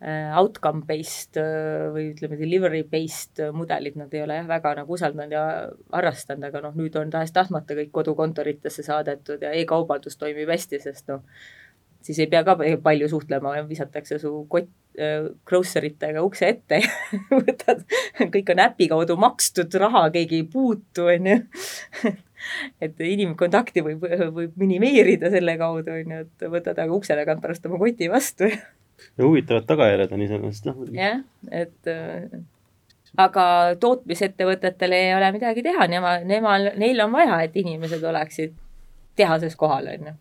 Äh, 0.00 0.30
outcome 0.38 0.84
based 0.86 1.34
äh, 1.42 1.88
või 1.90 2.12
ütleme, 2.12 2.36
delivery 2.38 2.84
based 2.86 3.40
mudelid 3.50 3.96
nad 3.98 4.12
ei 4.14 4.20
ole 4.22 4.36
jah, 4.36 4.44
väga 4.46 4.76
nagu 4.78 4.94
usaldanud 4.94 5.34
ja 5.34 5.40
harrastanud, 5.90 6.44
aga 6.46 6.60
noh, 6.68 6.76
nüüd 6.78 6.94
on 7.00 7.10
tahes-tahtmata 7.10 7.74
kõik 7.80 7.90
kodukontoritesse 7.96 8.84
saadetud 8.86 9.42
ja 9.42 9.50
e-kaubandus 9.58 10.14
toimib 10.20 10.54
hästi, 10.54 10.78
sest 10.84 11.10
noh, 11.10 11.24
siis 11.98 12.22
ei 12.22 12.30
pea 12.30 12.44
ka 12.46 12.54
palju 12.84 13.10
suhtlema, 13.10 13.56
visatakse 13.66 14.20
su 14.22 14.32
kott 14.46 14.70
äh, 15.02 15.32
grocery 15.50 15.90
tega 15.98 16.22
ukse 16.22 16.52
ette 16.54 16.78
ja 16.84 16.94
võtad, 17.42 17.82
kõik 18.22 18.54
on 18.54 18.64
äpi 18.68 18.92
kaudu 18.94 19.18
makstud, 19.18 19.74
raha 19.82 20.06
keegi 20.14 20.44
ei 20.44 20.48
puutu, 20.54 21.10
on 21.10 21.30
ju. 21.34 21.42
et 22.86 23.06
inimkontakti 23.10 23.82
võib, 23.82 24.06
võib 24.30 24.54
minimeerida 24.62 25.34
selle 25.34 25.58
kaudu, 25.58 25.98
on 26.04 26.18
ju, 26.20 26.24
et 26.28 26.50
võtad 26.54 26.78
aga 26.78 27.02
ukse 27.02 27.18
tagant 27.18 27.42
pärast 27.42 27.66
oma 27.66 27.82
koti 27.82 28.14
vastu 28.14 28.54
ja 28.54 28.62
ja 29.18 29.24
huvitavad 29.24 29.66
tagajärjed 29.68 30.14
on 30.14 30.22
iseenesest 30.22 30.70
noh. 30.70 30.86
jah, 30.94 31.20
et 31.50 31.90
äh, 31.92 32.40
aga 33.16 33.48
tootmisettevõtetel 33.80 34.96
ei 34.96 35.12
ole 35.16 35.32
midagi 35.34 35.64
teha, 35.66 35.88
nema, 35.90 36.18
nemal, 36.28 36.72
neil 36.78 37.04
on 37.06 37.12
vaja, 37.12 37.42
et 37.46 37.56
inimesed 37.56 38.04
oleksid 38.04 38.56
tehases 39.18 39.56
kohal, 39.58 39.90
on 39.94 40.10
ju 40.12 40.18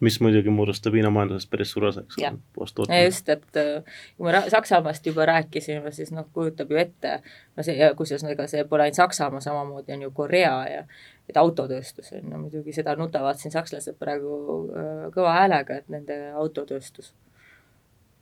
mis 0.00 0.20
muidugi 0.20 0.50
moodustab 0.50 0.94
Hiina 0.94 1.10
majandusest 1.10 1.50
päris 1.50 1.70
suure 1.72 1.88
osa, 1.88 2.02
eks 2.04 2.18
ole. 2.20 2.98
just, 3.04 3.28
et 3.32 3.60
äh, 3.60 4.00
kui 4.16 4.28
me 4.28 4.42
Saksamaast 4.50 5.06
juba 5.06 5.26
rääkisime, 5.26 5.92
siis 5.92 6.12
noh, 6.12 6.26
kujutab 6.32 6.70
ju 6.70 6.80
ette, 6.80 7.20
no 7.56 7.64
see, 7.66 7.90
kusjuures 7.96 8.26
ega 8.32 8.48
see 8.50 8.64
pole 8.68 8.86
ainult 8.86 9.00
Saksamaa, 9.00 9.40
samamoodi 9.40 9.96
on 9.96 10.04
ju 10.06 10.10
Korea 10.16 10.56
ja 10.68 10.82
et 11.28 11.36
autotööstus 11.40 12.12
on 12.12 12.32
ju, 12.32 12.42
muidugi 12.42 12.76
seda 12.76 12.96
nutavad 13.00 13.40
siin 13.40 13.54
sakslased 13.54 13.96
praegu 14.00 14.36
äh, 14.68 15.06
kõva 15.16 15.38
häälega, 15.40 15.80
et 15.80 15.88
nende 15.92 16.18
autotööstus 16.34 17.14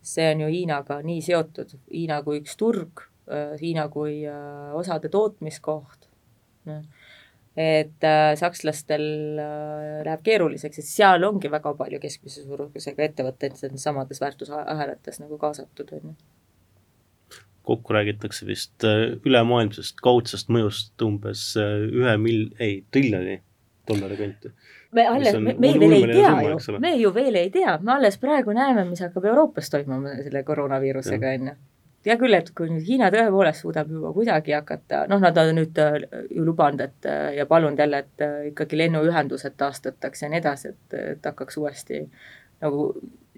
see 0.05 0.29
on 0.35 0.45
ju 0.45 0.51
Hiinaga 0.53 1.01
nii 1.05 1.23
seotud, 1.25 1.75
Hiina 1.93 2.21
kui 2.27 2.43
üks 2.43 2.59
turg, 2.61 3.05
äh, 3.31 3.55
Hiina 3.61 3.89
kui 3.93 4.21
äh, 4.29 4.75
osade 4.77 5.11
tootmiskoht, 5.13 6.09
noh, 6.69 6.85
et 7.61 8.05
äh, 8.05 8.35
sakslastel 8.39 9.05
läheb 10.05 10.23
keeruliseks, 10.27 10.81
et 10.83 10.89
seal 10.91 11.25
ongi 11.27 11.51
väga 11.53 11.75
palju 11.79 12.01
keskmise 12.03 12.45
suurusega 12.45 13.09
ettevõtteid 13.09 13.77
samades 13.81 14.21
väärtusahelates 14.23 15.23
nagu 15.23 15.39
kaasatud, 15.41 15.93
on 15.99 16.13
ju. 16.13 16.17
Kokku 17.65 17.95
räägitakse 17.97 18.45
vist 18.45 18.85
ülemaailmsest 18.85 20.03
kaudsest 20.05 20.51
mõjust 20.53 21.01
umbes 21.07 21.55
ühe 21.57 22.17
mil-, 22.21 22.51
ei, 22.61 22.83
triljoni 22.93 23.39
dollari 23.89 24.19
kanti 24.19 24.51
me 24.95 25.07
alles, 25.09 25.37
me, 25.41 25.55
me 25.59 25.71
veel 25.79 25.97
ei 25.99 26.07
tea 26.09 26.33
ju, 26.47 26.79
me 26.81 26.95
ju 26.97 27.13
veel 27.15 27.39
ei 27.41 27.51
tea, 27.55 27.77
me 27.83 27.95
alles 27.97 28.19
praegu 28.23 28.55
näeme, 28.57 28.85
mis 28.89 29.03
hakkab 29.05 29.27
Euroopas 29.31 29.71
toimuma 29.73 30.17
selle 30.23 30.43
koroonaviirusega, 30.47 31.33
on 31.39 31.51
ju. 31.51 31.57
hea 32.05 32.17
küll, 32.21 32.37
et 32.37 32.51
kui 32.57 32.71
nüüd 32.71 32.87
Hiina 32.87 33.11
tõepoolest 33.15 33.65
suudab 33.65 33.91
juba 33.91 34.13
kuidagi 34.15 34.55
hakata, 34.55 35.05
noh, 35.11 35.21
nad 35.25 35.39
on 35.41 35.53
nüüd 35.59 35.83
äh, 35.83 35.99
ju 36.31 36.47
lubanud, 36.47 36.85
et 36.85 37.11
äh, 37.11 37.29
ja 37.39 37.47
palunud 37.51 37.81
jälle, 37.81 38.05
et 38.05 38.25
äh, 38.25 38.41
ikkagi 38.53 38.79
lennuühendused 38.79 39.57
taastatakse 39.61 40.27
ja 40.27 40.33
nii 40.33 40.43
edasi, 40.43 40.75
et, 40.75 40.99
et 41.17 41.31
hakkaks 41.31 41.59
uuesti 41.63 42.05
nagu 42.65 42.91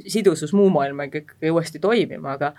sidusus 0.06 0.52
muu 0.52 0.68
maailmaga 0.74 1.22
ikkagi 1.22 1.54
uuesti 1.54 1.80
toimima, 1.82 2.36
aga 2.36 2.52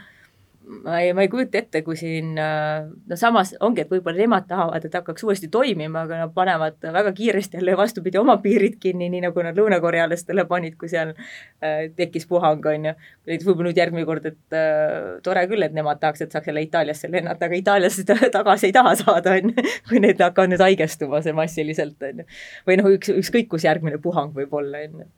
ma 0.68 1.00
ei, 1.02 1.14
ma 1.14 1.24
ei 1.24 1.30
kujuta 1.32 1.58
ette, 1.62 1.82
kui 1.86 1.96
siin 2.00 2.34
no 2.36 3.18
samas 3.20 3.54
ongi, 3.64 3.84
et 3.84 3.92
võib-olla 3.92 4.20
nemad 4.20 4.48
tahavad, 4.50 4.84
et 4.84 4.96
hakkaks 4.98 5.24
uuesti 5.24 5.48
toimima, 5.52 6.04
aga 6.04 6.20
nad 6.24 6.34
panevad 6.36 6.82
väga 6.94 7.14
kiiresti 7.16 7.60
jälle 7.60 7.78
vastupidi 7.80 8.20
oma 8.20 8.38
piirid 8.44 8.76
kinni, 8.82 9.08
nii 9.14 9.24
nagu 9.28 9.46
nad 9.46 9.58
lõunakorealastele 9.58 10.44
panid, 10.50 10.76
kui 10.80 10.92
seal 10.92 11.14
äh, 11.14 11.88
tekkis 11.96 12.28
puhang, 12.28 12.66
on 12.74 12.90
ju. 12.90 12.94
et 13.28 13.46
võib-olla 13.46 13.70
nüüd 13.70 13.80
järgmine 13.80 14.08
kord, 14.10 14.28
et 14.28 14.58
äh, 14.58 15.08
tore 15.24 15.46
küll, 15.52 15.64
et 15.64 15.78
nemad 15.78 16.02
tahaks, 16.04 16.26
et 16.26 16.36
saaks 16.36 16.52
jälle 16.52 16.66
Itaaliasse 16.68 17.12
lennata, 17.12 17.48
aga 17.48 17.62
Itaaliasse 17.62 18.04
tagasi 18.36 18.72
ei 18.72 18.76
taha 18.76 18.96
saada, 19.00 19.38
on 19.38 19.54
ju, 19.54 19.68
kui 19.88 20.04
need 20.04 20.20
hakkavad 20.24 20.52
nüüd 20.52 20.66
haigestuma 20.66 21.24
see 21.24 21.36
massiliselt, 21.38 21.98
on 22.04 22.24
ju. 22.24 22.28
või 22.68 22.82
noh, 22.82 22.92
üks, 22.98 23.14
ükskõik 23.16 23.52
kus 23.56 23.68
järgmine 23.70 24.02
puhang 24.04 24.36
võib 24.36 24.60
olla, 24.60 24.84
on 24.84 25.06
ju, 25.06 25.10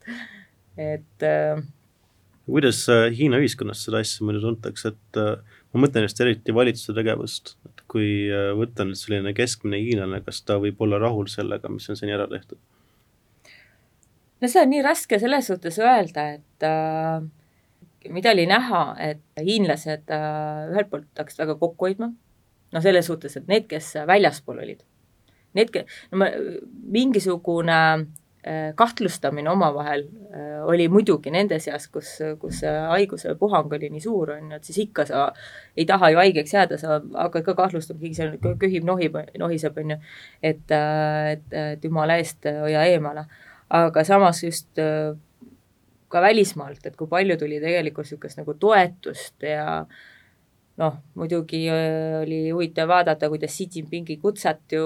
et 0.78 1.26
äh, 1.26 1.58
kuidas 2.46 2.82
äh, 2.88 3.08
Hiina 3.16 3.40
ühiskonnas 3.42 3.84
seda 3.86 4.00
asja 4.02 4.24
muidu 4.26 4.42
tuntakse, 4.44 4.94
et 4.94 5.20
äh, 5.20 5.58
ma 5.72 5.84
mõtlen 5.84 6.06
just 6.06 6.20
eriti 6.22 6.54
valitsuse 6.54 6.94
tegevust, 6.96 7.54
et 7.68 7.84
kui 7.90 8.10
äh, 8.30 8.50
võtta 8.58 8.86
nüüd 8.86 8.98
selline 8.98 9.34
keskmine 9.36 9.80
hiinlane, 9.82 10.22
kas 10.26 10.42
ta 10.46 10.58
võib 10.62 10.80
olla 10.84 11.00
rahul 11.02 11.30
sellega, 11.30 11.70
mis 11.72 11.88
on 11.92 11.98
seni 12.00 12.16
ära 12.16 12.28
tehtud? 12.30 12.60
no 14.40 14.48
see 14.48 14.62
on 14.62 14.70
nii 14.72 14.84
raske 14.84 15.18
selles 15.20 15.50
suhtes 15.50 15.76
öelda, 15.82 16.26
et 16.38 16.66
äh, 16.66 17.20
mida 18.08 18.32
oli 18.32 18.46
näha, 18.48 18.84
et 19.10 19.24
hiinlased 19.36 20.08
äh, 20.16 20.70
ühelt 20.72 20.88
poolt 20.92 21.10
hakkasid 21.20 21.44
väga 21.44 21.58
kokku 21.60 21.90
hoidma, 21.90 22.12
no 22.72 22.82
selles 22.84 23.10
suhtes, 23.10 23.36
et 23.36 23.50
need, 23.50 23.68
kes 23.68 23.92
väljaspool 24.08 24.62
olid, 24.64 24.80
need, 25.58 25.76
no 26.10 26.22
ma, 26.22 26.30
mingisugune 26.96 27.80
Äh, 27.80 28.19
kahtlustamine 28.74 29.50
omavahel 29.50 30.06
äh, 30.08 30.64
oli 30.64 30.88
muidugi 30.88 31.30
nende 31.30 31.58
seas, 31.60 31.88
kus, 31.92 32.14
kus 32.40 32.62
haiguse 32.64 33.34
puhang 33.40 33.72
oli 33.76 33.90
nii 33.92 34.00
suur, 34.00 34.32
on 34.36 34.52
ju, 34.52 34.56
et 34.56 34.68
siis 34.68 34.78
ikka 34.86 35.04
sa 35.10 35.26
ei 35.76 35.84
taha 35.88 36.10
ju 36.14 36.20
haigeks 36.22 36.54
jääda, 36.54 36.78
sa 36.80 37.00
hakkad 37.00 37.44
ka 37.50 37.54
kahtlustama, 37.58 38.00
keegi 38.00 38.16
seal 38.16 38.38
köhib, 38.40 38.86
nohib, 38.88 39.18
nohiseb, 39.38 39.76
on 39.82 39.96
ju. 39.96 39.98
et, 40.42 40.64
äh, 40.72 41.32
et, 41.34 41.58
et 41.64 41.84
jumala 41.84 42.16
eest 42.20 42.48
hoia 42.48 42.86
eemale. 42.88 43.26
aga 43.70 44.04
samas 44.04 44.40
just 44.42 44.80
ka 46.10 46.22
välismaalt, 46.22 46.86
et 46.86 46.96
kui 46.96 47.06
palju 47.06 47.36
tuli 47.38 47.60
tegelikult 47.62 48.08
niisugust 48.08 48.40
nagu 48.40 48.56
toetust 48.58 49.46
ja 49.46 49.66
äh, 49.84 50.08
noh, 50.80 50.96
muidugi 51.18 51.60
äh, 51.68 52.22
oli 52.22 52.38
huvitav 52.50 52.88
vaadata, 52.90 53.28
kuidas 53.32 53.52
Xi 53.56 53.66
Jinpingi 53.74 54.16
kutset 54.22 54.74
ju 54.74 54.84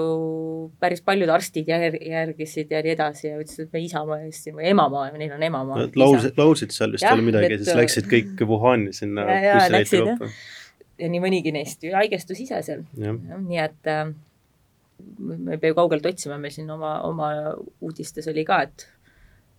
päris 0.81 1.01
paljud 1.05 1.31
arstid 1.31 1.69
jär, 1.71 1.95
järgisid 1.95 2.73
ja 2.73 2.81
nii 2.85 2.93
edasi 2.95 3.29
ja 3.29 3.39
ütlesid, 3.39 3.69
et 3.69 3.75
me 3.75 3.83
isamaa 3.85 4.19
eest 4.27 4.49
või 4.51 4.67
emamaa, 4.73 5.07
neil 5.15 5.35
on 5.37 5.47
emamaa. 5.47 5.87
laulsid, 5.95 6.35
laulsid 6.39 6.75
seal 6.75 6.95
vist 6.95 7.07
veel 7.07 7.23
midagi, 7.25 7.59
siis 7.61 7.79
läksid 7.79 8.11
kõik 8.11 8.45
Wuhani 8.49 8.93
sinna 8.95 9.25
bussireisi 9.25 10.03
lõppu. 10.03 10.31
ja 11.01 11.11
nii 11.13 11.23
mõnigi 11.23 11.55
neist 11.55 11.85
ju 11.85 11.95
haigestus 11.95 12.43
ise 12.43 12.61
seal. 12.65 12.83
nii 12.97 13.63
et 13.63 13.91
äh, 13.91 14.11
me 15.19 15.55
ei 15.55 15.61
pea 15.61 15.71
ju 15.71 15.79
kaugelt 15.79 16.05
otsima, 16.11 16.39
meil 16.41 16.53
siin 16.55 16.69
oma, 16.75 16.97
oma 17.07 17.31
uudistes 17.79 18.27
oli 18.31 18.45
ka, 18.47 18.63
et 18.67 18.89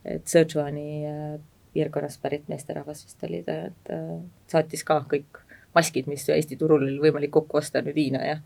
et 0.06 0.28
Sichuani 0.30 0.90
äh, 1.08 1.32
piirkonnast 1.74 2.20
pärit 2.22 2.46
meesterahvas 2.48 3.02
vist 3.04 3.24
oli 3.26 3.42
ta, 3.46 3.58
et 3.70 3.90
äh, 3.92 4.14
saatis 4.52 4.84
ka 4.86 5.00
kõik 5.10 5.45
maskid, 5.76 6.08
mis 6.10 6.24
Eesti 6.32 6.56
turul 6.56 6.82
oli 6.86 6.98
võimalik 7.02 7.34
kokku 7.36 7.60
osta 7.60 7.84
nüüd 7.84 8.00
Hiina 8.00 8.24
ja 8.24 8.40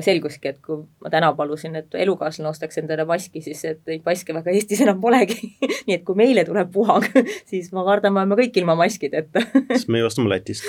selguski, 0.00 0.48
et 0.48 0.60
kui 0.64 0.80
ma 1.04 1.10
täna 1.12 1.32
palusin, 1.36 1.74
et 1.76 1.94
elukaaslane 2.00 2.48
ostaks 2.48 2.78
endale 2.80 3.04
maski, 3.08 3.42
siis 3.44 3.60
et 3.68 3.80
neid 3.88 4.04
maske 4.06 4.34
väga 4.34 4.54
Eestis 4.54 4.80
enam 4.84 5.00
polegi. 5.02 5.50
Nii 5.86 5.98
et 5.98 6.04
kui 6.06 6.16
meile 6.18 6.46
tuleb 6.48 6.70
puhang, 6.72 7.04
siis 7.50 7.68
ma 7.76 7.84
kardan, 7.88 8.14
me 8.14 8.22
oleme 8.22 8.38
kõik 8.40 8.56
ilma 8.62 8.76
maskideta. 8.78 9.42
Siis 9.72 9.88
me 9.92 10.00
ostame 10.06 10.32
Lätist. 10.32 10.64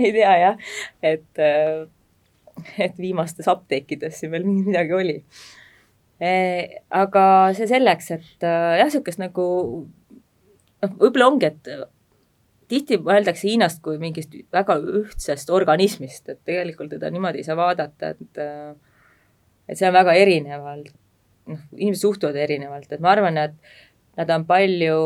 Ei 0.00 0.12
tea 0.12 0.34
jah, 0.40 0.60
et, 1.04 1.40
et 2.80 3.00
viimastes 3.00 3.48
apteekides 3.48 4.20
siin 4.20 4.32
veel 4.34 4.46
midagi 4.48 4.96
oli. 4.96 5.16
E, 6.20 6.32
aga 6.92 7.24
see 7.56 7.68
selleks, 7.70 8.10
et 8.16 8.44
jah, 8.44 8.84
niisugust 8.84 9.20
nagu 9.22 9.46
noh, 9.86 10.94
võib-olla 11.00 11.30
ongi, 11.30 11.48
et 11.48 11.72
tihti 12.70 13.00
mõeldakse 13.02 13.48
Hiinast 13.48 13.82
kui 13.84 13.98
mingist 14.00 14.34
väga 14.52 14.78
ühtsest 15.02 15.50
organismist, 15.54 16.28
et 16.28 16.40
tegelikult 16.46 16.92
teda 16.94 17.10
niimoodi 17.12 17.42
ei 17.42 17.46
saa 17.46 17.58
vaadata, 17.58 18.14
et 18.14 18.40
et 19.70 19.78
see 19.78 19.86
on 19.86 19.94
väga 19.94 20.16
erinevalt, 20.18 20.90
noh, 21.50 21.60
inimesed 21.76 22.02
suhtuvad 22.02 22.38
erinevalt, 22.38 22.90
et 22.90 23.02
ma 23.02 23.12
arvan, 23.14 23.38
et 23.38 23.54
nad 24.18 24.32
on 24.34 24.46
palju, 24.48 24.96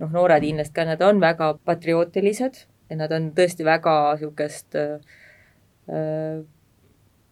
noh, 0.00 0.14
noored 0.14 0.44
hiinlased 0.46 0.72
ka, 0.76 0.86
nad 0.88 1.02
on 1.04 1.20
väga 1.20 1.52
patriootilised 1.68 2.64
ja 2.90 2.98
nad 3.00 3.12
on 3.12 3.30
tõesti 3.36 3.66
väga 3.66 3.94
niisugust 4.14 4.78
äh, 4.80 6.40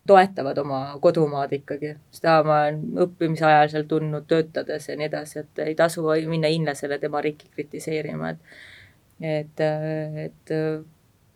toetavad 0.07 0.59
oma 0.59 0.81
kodumaad 1.01 1.53
ikkagi, 1.55 1.95
seda 2.15 2.41
ma 2.47 2.59
olen 2.67 2.81
õppimise 3.05 3.47
ajal 3.47 3.73
seal 3.73 3.89
tundnud, 3.91 4.27
töötades 4.31 4.89
ja 4.89 4.97
nii 4.99 5.09
edasi, 5.09 5.45
et 5.45 5.63
ei 5.63 5.77
tasu 5.79 6.05
minna 6.29 6.51
hiinlasele 6.51 6.99
tema 7.03 7.23
riiki 7.23 7.51
kritiseerima, 7.55 8.33
et 8.35 8.72
et, 9.23 9.61
et 9.63 10.53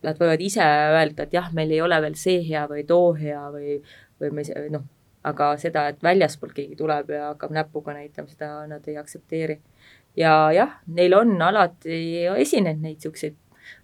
nad 0.07 0.19
võivad 0.21 0.43
ise 0.45 0.65
öelda, 0.65 1.27
et 1.27 1.33
jah, 1.35 1.49
meil 1.57 1.73
ei 1.73 1.81
ole 1.83 1.99
veel 2.05 2.19
see 2.19 2.43
hea 2.47 2.67
või 2.71 2.85
too 2.89 3.15
hea 3.19 3.47
või, 3.55 3.79
või 4.21 4.35
me 4.37 4.45
noh, 4.75 4.85
aga 5.27 5.55
seda, 5.61 5.89
et 5.91 6.03
väljaspoolt 6.05 6.55
keegi 6.57 6.79
tuleb 6.79 7.11
ja 7.15 7.33
hakkab 7.33 7.55
näpuga 7.55 7.97
näitama, 7.97 8.31
seda 8.31 8.51
nad 8.71 8.87
ei 8.87 8.99
aktsepteeri. 9.01 9.59
ja 10.17 10.53
jah, 10.55 10.79
neil 10.87 11.15
on 11.17 11.35
alati 11.43 12.27
esinenud 12.37 12.81
neid 12.83 12.97
niisuguseid 13.01 13.37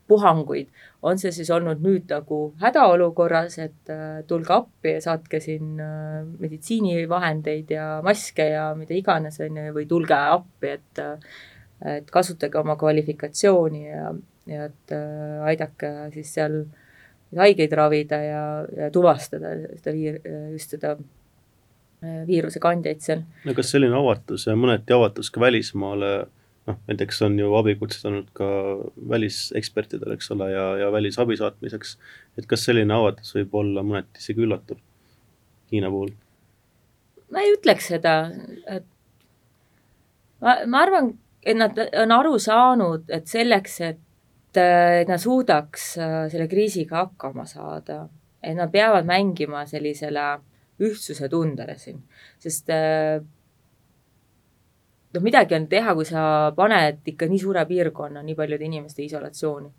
puhanguid, 0.09 0.69
on 1.03 1.19
see 1.19 1.33
siis 1.35 1.51
olnud 1.55 1.81
nüüd 1.83 2.11
nagu 2.11 2.39
hädaolukorras, 2.63 3.57
et 3.63 3.91
äh, 3.91 4.21
tulge 4.29 4.55
appi 4.55 4.97
ja 4.97 5.01
saatke 5.05 5.41
siin 5.43 5.81
äh, 5.83 6.21
meditsiinivahendeid 6.43 7.73
ja 7.75 7.87
maske 8.05 8.47
ja 8.53 8.69
mida 8.79 8.95
iganes, 8.95 9.41
on 9.43 9.59
ju, 9.59 9.75
või 9.75 9.89
tulge 9.91 10.19
appi, 10.19 10.77
et 10.77 11.03
äh, 11.03 11.33
et 11.85 12.11
kasutage 12.11 12.59
oma 12.61 12.77
kvalifikatsiooni 12.79 13.83
ja, 13.87 14.13
ja 14.51 14.69
et 14.71 14.95
äh, 14.95 15.43
aidake 15.51 15.91
siis 16.15 16.35
seal 16.37 16.63
haigeid 17.39 17.73
ravida 17.77 18.21
ja, 18.23 18.45
ja 18.77 18.91
tuvastada 18.93 19.55
seda 19.79 19.95
viir-, 19.97 20.21
just 20.53 20.75
seda 20.77 20.95
äh, 20.97 22.23
viiruse 22.29 22.63
kandjaid 22.63 23.03
seal. 23.05 23.25
no 23.47 23.57
kas 23.57 23.73
selline 23.75 23.97
avatus 23.99 24.47
ja 24.49 24.57
mõneti 24.59 24.95
avatus 24.95 25.33
ka 25.33 25.43
välismaale, 25.43 26.13
noh, 26.69 26.81
näiteks 26.91 27.23
on 27.27 27.39
ju 27.41 27.53
abikutsed 27.59 28.09
olnud 28.11 28.31
ka 28.37 28.49
välisekspertidel, 29.15 30.17
eks 30.17 30.31
ole, 30.37 30.51
ja, 30.53 30.67
ja 30.85 30.93
välisabi 30.95 31.39
saatmiseks, 31.41 31.97
et 32.39 32.49
kas 32.51 32.67
selline 32.69 32.95
avatus 32.95 33.35
võib 33.39 33.61
olla 33.63 33.85
mõneti 33.87 34.23
isegi 34.23 34.47
üllatav 34.47 34.81
Hiina 35.73 35.89
puhul? 35.91 36.13
ma 37.33 37.41
ei 37.41 37.55
ütleks 37.55 37.89
seda, 37.95 38.17
et 38.69 38.85
ma, 40.45 40.59
ma 40.69 40.83
arvan, 40.85 41.15
et 41.43 41.59
nad 41.59 41.79
on 42.03 42.15
aru 42.15 42.39
saanud, 42.41 43.11
et 43.11 43.27
selleks, 43.29 43.81
et 43.83 45.09
nad 45.09 45.21
suudaks 45.21 45.87
äh, 45.99 46.17
selle 46.31 46.49
kriisiga 46.51 47.03
hakkama 47.03 47.47
saada, 47.49 48.05
et 48.43 48.57
nad 48.57 48.71
peavad 48.73 49.07
mängima 49.09 49.65
sellisele 49.67 50.27
ühtsuse 50.83 51.29
tundele 51.31 51.77
siin, 51.79 52.03
sest 52.43 52.71
äh, 52.75 53.19
noh, 55.15 55.25
midagi 55.25 55.57
on 55.59 55.69
teha, 55.71 55.95
kui 55.99 56.09
sa 56.09 56.25
paned 56.57 57.03
ikka 57.15 57.29
nii 57.31 57.43
suure 57.43 57.65
piirkonna 57.69 58.23
nii 58.23 58.39
paljude 58.39 58.69
inimeste 58.69 59.05
isolatsiooni, 59.07 59.71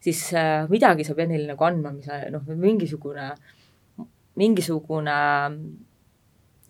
siis 0.00 0.28
äh, 0.38 0.68
midagi 0.70 1.04
sa 1.04 1.16
pead 1.18 1.32
neile 1.34 1.50
nagu 1.52 1.66
andma, 1.68 1.92
mis 1.96 2.08
noh, 2.32 2.46
mingisugune, 2.56 3.32
mingisugune 4.40 5.18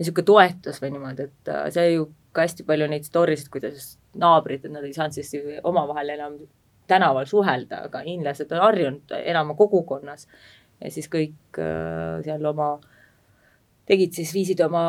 niisugune 0.00 0.24
toetus 0.24 0.80
või 0.80 0.94
niimoodi, 0.94 1.28
et 1.28 1.50
see 1.74 1.90
ju 1.92 2.06
ka 2.32 2.46
hästi 2.46 2.66
palju 2.66 2.88
neid 2.90 3.06
story 3.06 3.36
sid, 3.38 3.50
kuidas 3.52 3.94
naabrid, 4.18 4.64
et 4.64 4.74
nad 4.74 4.86
ei 4.86 4.94
saanud 4.94 5.16
siis 5.16 5.60
omavahel 5.66 6.14
enam 6.14 6.38
tänaval 6.90 7.28
suhelda, 7.30 7.84
aga 7.88 8.02
hiinlased 8.06 8.50
on 8.54 8.64
harjunud 8.64 9.14
elama 9.20 9.54
kogukonnas. 9.58 10.26
Ja 10.80 10.90
siis 10.90 11.10
kõik 11.12 11.60
äh, 11.60 12.20
seal 12.24 12.46
oma, 12.48 12.72
tegid 13.90 14.16
siis, 14.16 14.32
viisid 14.34 14.62
oma 14.64 14.82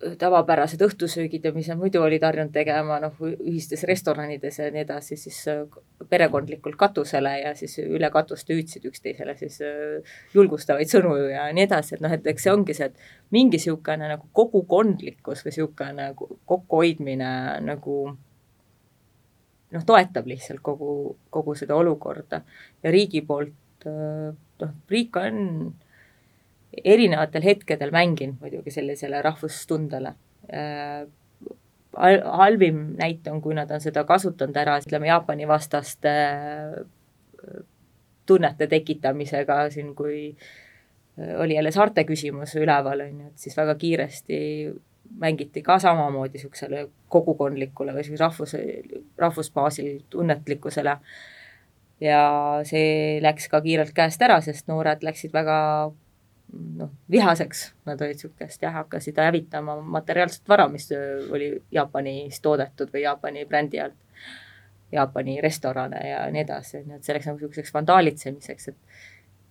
tavapärased 0.00 0.80
õhtusöögid 0.84 1.44
ja 1.44 1.52
mis 1.52 1.68
nad 1.68 1.78
muidu 1.80 2.00
olid 2.00 2.22
harjunud 2.24 2.52
tegema, 2.54 2.96
noh, 3.02 3.16
ühistes 3.20 3.82
restoranides 3.88 4.56
ja 4.58 4.70
nii 4.72 4.84
edasi, 4.86 5.18
siis 5.20 5.40
äh, 5.52 5.60
perekondlikult 6.08 6.78
katusele 6.80 7.34
ja 7.42 7.52
siis 7.58 7.76
üle 7.82 8.08
katuste 8.12 8.56
hüüdsid 8.56 8.86
üksteisele 8.88 9.36
siis 9.36 9.58
äh, 9.66 10.16
julgustavaid 10.34 10.88
sõnu 10.88 11.12
ja 11.28 11.44
nii 11.52 11.66
edasi, 11.66 11.98
et 11.98 12.04
noh, 12.04 12.14
et 12.16 12.26
eks 12.32 12.48
see 12.48 12.54
ongi 12.54 12.76
see, 12.76 12.88
et 12.88 13.36
mingi 13.36 13.60
niisugune 13.60 14.08
nagu 14.14 14.30
kogukondlikkus 14.36 15.44
või 15.44 15.52
niisugune 15.52 15.92
nagu 15.98 16.30
kokkuhoidmine 16.48 17.30
nagu 17.66 17.96
noh, 19.70 19.86
toetab 19.86 20.32
lihtsalt 20.32 20.64
kogu, 20.64 21.18
kogu 21.30 21.54
seda 21.58 21.76
olukorda. 21.76 22.40
Ja 22.80 22.94
riigi 22.94 23.20
poolt 23.26 23.84
äh, 23.84 24.32
noh, 24.64 24.74
riik 24.88 25.20
on 25.20 25.74
erinevatel 26.84 27.42
hetkedel 27.44 27.90
mänginud 27.90 28.40
muidugi 28.40 28.70
sellisele 28.70 29.22
rahvustundele 29.22 30.14
äh, 30.54 31.08
halvim 31.96 32.94
näite 32.98 33.32
on, 33.32 33.40
kui 33.42 33.54
nad 33.54 33.70
on 33.70 33.80
seda 33.82 34.04
kasutanud 34.06 34.56
ära, 34.56 34.78
ütleme, 34.82 35.08
Jaapani 35.10 35.48
vastaste 35.48 36.12
äh, 36.12 37.62
tunnete 38.26 38.66
tekitamisega 38.70 39.64
siin, 39.70 39.94
kui 39.98 40.30
äh, 40.30 41.34
oli 41.40 41.56
jälle 41.58 41.72
saarte 41.74 42.04
küsimus 42.04 42.54
üleval, 42.56 43.02
on 43.06 43.20
ju, 43.24 43.32
et 43.32 43.46
siis 43.46 43.56
väga 43.58 43.74
kiiresti 43.74 44.38
mängiti 45.20 45.62
ka 45.66 45.78
samamoodi 45.82 46.38
niisugusele 46.38 46.84
kogukondlikule 47.10 47.94
või 47.96 48.04
siis 48.06 48.20
rahvus, 48.20 48.54
rahvusbaasil 49.18 50.04
tunnetlikkusele. 50.10 50.96
ja 52.00 52.20
see 52.64 53.18
läks 53.20 53.48
ka 53.52 53.60
kiirelt 53.60 53.90
käest 53.92 54.22
ära, 54.22 54.38
sest 54.40 54.68
noored 54.70 55.02
läksid 55.02 55.32
väga 55.34 55.90
noh, 56.52 56.90
vihaseks, 57.10 57.64
nad 57.88 58.00
olid 58.02 58.18
niisugust 58.18 58.62
jah, 58.62 58.74
hakkasid 58.80 59.18
hävitama 59.20 59.78
materiaalset 59.98 60.48
vara, 60.48 60.68
mis 60.68 60.88
oli 61.30 61.52
Jaapanis 61.72 62.40
toodetud 62.44 62.92
või 62.94 63.04
Jaapani 63.06 63.46
brändi 63.48 63.80
alt. 63.82 63.98
Jaapani 64.90 65.36
restorane 65.40 66.00
ja 66.02 66.24
nii 66.34 66.42
edasi, 66.42 66.80
nii 66.82 66.96
et 66.98 67.06
see 67.06 67.14
läks 67.14 67.28
nagu 67.28 67.38
niisuguseks 67.38 67.74
vandaalitsemiseks, 67.76 68.68
et 68.72 69.00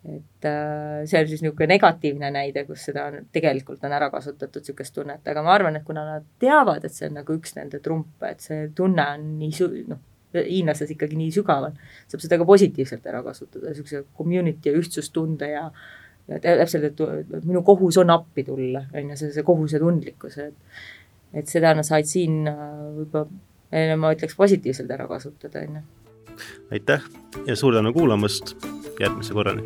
et 0.08 0.46
äh, 0.48 1.06
see 1.06 1.20
on 1.20 1.28
siis 1.28 1.42
niisugune 1.44 1.74
negatiivne 1.74 2.30
näide, 2.32 2.64
kus 2.68 2.86
seda 2.88 3.10
on, 3.10 3.26
tegelikult 3.36 3.84
on 3.84 3.96
ära 3.96 4.08
kasutatud 4.14 4.64
niisugust 4.64 4.96
tunnet, 4.96 5.26
aga 5.28 5.44
ma 5.44 5.52
arvan, 5.58 5.76
et 5.76 5.84
kuna 5.88 6.06
nad 6.08 6.28
teavad, 6.40 6.86
et 6.88 6.96
see 6.96 7.10
on 7.10 7.18
nagu 7.20 7.36
üks 7.36 7.58
nende 7.58 7.82
trumpe, 7.84 8.30
et 8.32 8.46
see 8.46 8.70
tunne 8.76 9.04
on 9.16 9.26
nii 9.42 9.52
su-, 9.56 9.72
noh, 9.92 10.00
hiinlastes 10.36 10.94
ikkagi 10.96 11.18
nii 11.20 11.34
sügaval, 11.36 11.76
saab 12.08 12.24
seda 12.24 12.40
ka 12.40 12.48
positiivselt 12.48 13.08
ära 13.12 13.24
kasutada, 13.26 13.74
niisuguse 13.74 14.06
community 14.18 14.72
ja 14.72 14.80
ühtsustunde 14.80 15.52
ja 15.52 15.66
täpselt, 16.38 16.84
et 16.89 17.46
minu 17.46 17.63
kohus 17.65 17.98
on 18.02 18.13
appi 18.13 18.46
tulla, 18.48 18.84
on 18.94 19.13
ju, 19.13 19.20
see, 19.20 19.34
see 19.36 19.46
kohusetundlikkus, 19.48 20.39
et 20.46 20.82
et 21.34 21.50
seda 21.50 21.76
nad 21.78 21.86
said 21.86 22.10
siin 22.10 22.42
äh, 22.50 22.60
võib-olla, 22.96 23.98
ma 24.02 24.13
ütleks, 24.15 24.38
positiivselt 24.38 24.89
ära 24.96 25.06
kasutada, 25.10 25.65
on 25.65 25.80
ju. 25.80 25.84
aitäh 26.74 27.06
ja 27.46 27.58
suur 27.60 27.78
tänu 27.78 27.94
kuulamast, 27.94 28.56
järgmise 29.02 29.38
korrani! 29.38 29.65